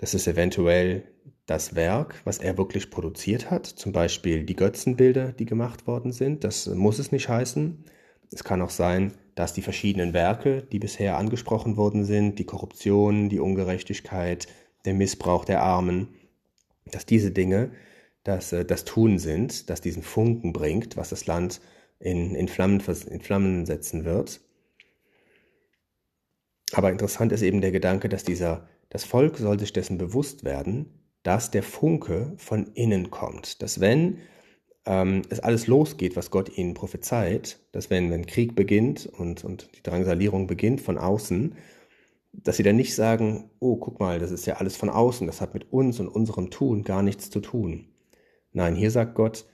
Das 0.00 0.14
ist 0.14 0.26
eventuell 0.26 1.04
das 1.44 1.74
Werk, 1.74 2.22
was 2.24 2.38
er 2.38 2.56
wirklich 2.56 2.90
produziert 2.90 3.50
hat, 3.50 3.66
zum 3.66 3.92
Beispiel 3.92 4.44
die 4.44 4.56
Götzenbilder, 4.56 5.32
die 5.32 5.44
gemacht 5.44 5.86
worden 5.86 6.10
sind. 6.10 6.42
Das 6.42 6.66
muss 6.68 6.98
es 6.98 7.12
nicht 7.12 7.28
heißen. 7.28 7.84
Es 8.32 8.42
kann 8.42 8.62
auch 8.62 8.70
sein, 8.70 9.12
dass 9.34 9.52
die 9.52 9.60
verschiedenen 9.60 10.14
Werke, 10.14 10.62
die 10.62 10.78
bisher 10.78 11.18
angesprochen 11.18 11.76
worden 11.76 12.06
sind, 12.06 12.38
die 12.38 12.46
Korruption, 12.46 13.28
die 13.28 13.40
Ungerechtigkeit, 13.40 14.48
der 14.86 14.94
Missbrauch 14.94 15.44
der 15.44 15.60
Armen, 15.62 16.08
dass 16.86 17.04
diese 17.04 17.30
Dinge 17.30 17.70
das, 18.24 18.54
äh, 18.54 18.64
das 18.64 18.86
Tun 18.86 19.18
sind, 19.18 19.68
das 19.68 19.82
diesen 19.82 20.02
Funken 20.02 20.54
bringt, 20.54 20.96
was 20.96 21.10
das 21.10 21.26
Land 21.26 21.60
in, 21.98 22.34
in, 22.34 22.48
Flammen, 22.48 22.82
in 23.10 23.20
Flammen 23.20 23.66
setzen 23.66 24.06
wird. 24.06 24.40
Aber 26.72 26.90
interessant 26.90 27.32
ist 27.32 27.42
eben 27.42 27.60
der 27.60 27.72
Gedanke, 27.72 28.08
dass 28.08 28.24
dieser, 28.24 28.66
das 28.90 29.04
Volk 29.04 29.38
soll 29.38 29.58
sich 29.58 29.72
dessen 29.72 29.98
bewusst 29.98 30.44
werden, 30.44 30.86
dass 31.22 31.50
der 31.50 31.62
Funke 31.62 32.34
von 32.36 32.66
innen 32.74 33.10
kommt. 33.10 33.62
Dass 33.62 33.80
wenn 33.80 34.18
ähm, 34.84 35.22
es 35.30 35.40
alles 35.40 35.66
losgeht, 35.66 36.16
was 36.16 36.30
Gott 36.30 36.56
ihnen 36.56 36.74
prophezeit, 36.74 37.60
dass 37.72 37.88
wenn, 37.90 38.10
wenn 38.10 38.26
Krieg 38.26 38.54
beginnt 38.54 39.06
und, 39.06 39.44
und 39.44 39.68
die 39.76 39.82
Drangsalierung 39.82 40.46
beginnt 40.46 40.80
von 40.80 40.98
außen, 40.98 41.54
dass 42.32 42.56
sie 42.56 42.62
dann 42.62 42.76
nicht 42.76 42.94
sagen, 42.94 43.50
oh, 43.58 43.76
guck 43.76 44.00
mal, 44.00 44.18
das 44.18 44.30
ist 44.30 44.46
ja 44.46 44.54
alles 44.54 44.76
von 44.76 44.88
außen, 44.88 45.26
das 45.26 45.40
hat 45.40 45.54
mit 45.54 45.72
uns 45.72 46.00
und 46.00 46.08
unserem 46.08 46.50
Tun 46.50 46.84
gar 46.84 47.02
nichts 47.02 47.30
zu 47.30 47.40
tun. 47.40 47.88
Nein, 48.52 48.74
hier 48.74 48.90
sagt 48.90 49.14
Gott, 49.14 49.44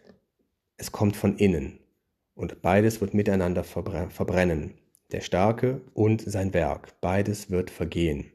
es 0.77 0.92
kommt 0.92 1.16
von 1.16 1.37
innen 1.37 1.81
und 2.35 2.62
beides 2.62 3.01
wird 3.01 3.14
miteinander 3.14 3.64
verbrennen, 3.64 4.75
der 5.12 5.20
Starke 5.20 5.81
und 5.94 6.22
sein 6.22 6.55
Werk, 6.55 7.01
beides 7.01 7.51
wird 7.51 7.70
vergehen. 7.70 8.31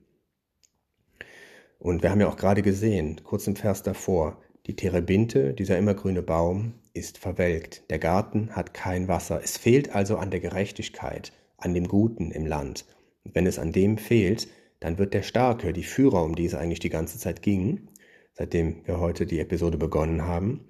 Und 1.82 2.04
wir 2.04 2.12
haben 2.12 2.22
ja 2.22 2.30
auch 2.30 2.38
gerade 2.38 2.62
gesehen, 2.62 3.22
kurz 3.24 3.48
im 3.48 3.56
Vers 3.56 3.82
davor, 3.82 4.38
die 4.68 4.76
Terebinte, 4.76 5.56
dieser 5.56 5.80
immergrüne 5.80 6.22
Baum, 6.22 6.76
ist 6.94 7.18
verwelkt. 7.18 7.90
Der 7.90 7.98
Garten 7.98 8.52
hat 8.52 8.76
kein 8.76 9.08
Wasser. 9.08 9.42
Es 9.44 9.58
fehlt 9.58 9.96
also 9.96 10.18
an 10.18 10.30
der 10.30 10.42
Gerechtigkeit, 10.42 11.34
an 11.58 11.74
dem 11.74 11.88
Guten 11.88 12.30
im 12.30 12.46
Land. 12.46 12.86
Und 13.24 13.34
wenn 13.34 13.48
es 13.48 13.58
an 13.58 13.72
dem 13.72 13.98
fehlt, 13.98 14.48
dann 14.80 15.00
wird 15.00 15.16
der 15.16 15.24
Starke, 15.24 15.74
die 15.74 15.82
Führer, 15.82 16.24
um 16.24 16.36
die 16.36 16.46
es 16.46 16.54
eigentlich 16.54 16.82
die 16.82 16.90
ganze 16.90 17.18
Zeit 17.18 17.42
ging, 17.42 17.88
seitdem 18.34 18.86
wir 18.86 19.00
heute 19.00 19.26
die 19.26 19.40
Episode 19.40 19.80
begonnen 19.80 20.22
haben, 20.22 20.68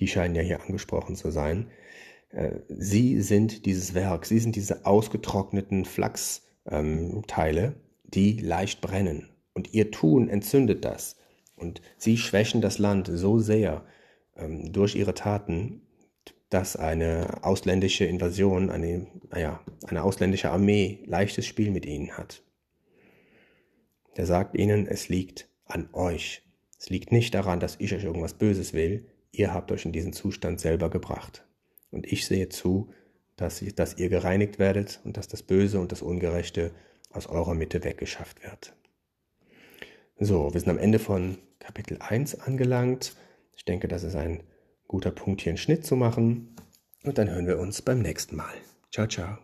die 0.00 0.08
scheinen 0.08 0.34
ja 0.34 0.42
hier 0.42 0.60
angesprochen 0.60 1.14
zu 1.14 1.30
sein, 1.30 1.70
äh, 2.30 2.56
sie 2.66 3.20
sind 3.20 3.64
dieses 3.64 3.94
Werk, 3.94 4.26
sie 4.26 4.40
sind 4.40 4.56
diese 4.56 4.86
ausgetrockneten 4.86 5.84
Flachsteile, 5.84 7.64
ähm, 7.64 7.74
die 8.02 8.40
leicht 8.40 8.80
brennen. 8.80 9.28
Und 9.58 9.74
ihr 9.74 9.90
Tun 9.90 10.28
entzündet 10.28 10.84
das. 10.84 11.16
Und 11.56 11.82
sie 11.96 12.16
schwächen 12.16 12.60
das 12.60 12.78
Land 12.78 13.10
so 13.12 13.40
sehr 13.40 13.84
ähm, 14.36 14.72
durch 14.72 14.94
ihre 14.94 15.14
Taten, 15.14 15.82
dass 16.48 16.76
eine 16.76 17.42
ausländische 17.42 18.04
Invasion, 18.04 18.70
eine, 18.70 19.08
naja, 19.32 19.58
eine 19.88 20.04
ausländische 20.04 20.52
Armee 20.52 21.00
leichtes 21.06 21.44
Spiel 21.44 21.72
mit 21.72 21.86
ihnen 21.86 22.16
hat. 22.16 22.44
Der 24.16 24.26
sagt 24.26 24.54
ihnen, 24.54 24.86
es 24.86 25.08
liegt 25.08 25.48
an 25.64 25.88
euch. 25.92 26.44
Es 26.78 26.88
liegt 26.88 27.10
nicht 27.10 27.34
daran, 27.34 27.58
dass 27.58 27.80
ich 27.80 27.92
euch 27.92 28.04
irgendwas 28.04 28.34
Böses 28.34 28.74
will. 28.74 29.08
Ihr 29.32 29.52
habt 29.52 29.72
euch 29.72 29.84
in 29.84 29.90
diesen 29.90 30.12
Zustand 30.12 30.60
selber 30.60 30.88
gebracht. 30.88 31.44
Und 31.90 32.06
ich 32.06 32.26
sehe 32.26 32.48
zu, 32.48 32.92
dass, 33.34 33.58
dass 33.74 33.98
ihr 33.98 34.08
gereinigt 34.08 34.60
werdet 34.60 35.00
und 35.02 35.16
dass 35.16 35.26
das 35.26 35.42
Böse 35.42 35.80
und 35.80 35.90
das 35.90 36.00
Ungerechte 36.00 36.70
aus 37.10 37.26
eurer 37.26 37.54
Mitte 37.54 37.82
weggeschafft 37.82 38.44
wird. 38.44 38.77
So, 40.20 40.52
wir 40.52 40.60
sind 40.60 40.70
am 40.70 40.78
Ende 40.78 40.98
von 40.98 41.38
Kapitel 41.60 41.98
1 42.00 42.40
angelangt. 42.40 43.14
Ich 43.54 43.64
denke, 43.64 43.86
das 43.86 44.02
ist 44.02 44.16
ein 44.16 44.42
guter 44.88 45.12
Punkt, 45.12 45.42
hier 45.42 45.50
einen 45.50 45.58
Schnitt 45.58 45.86
zu 45.86 45.94
machen. 45.94 46.56
Und 47.04 47.18
dann 47.18 47.30
hören 47.30 47.46
wir 47.46 47.58
uns 47.58 47.82
beim 47.82 48.00
nächsten 48.00 48.34
Mal. 48.34 48.54
Ciao, 48.90 49.06
ciao. 49.06 49.38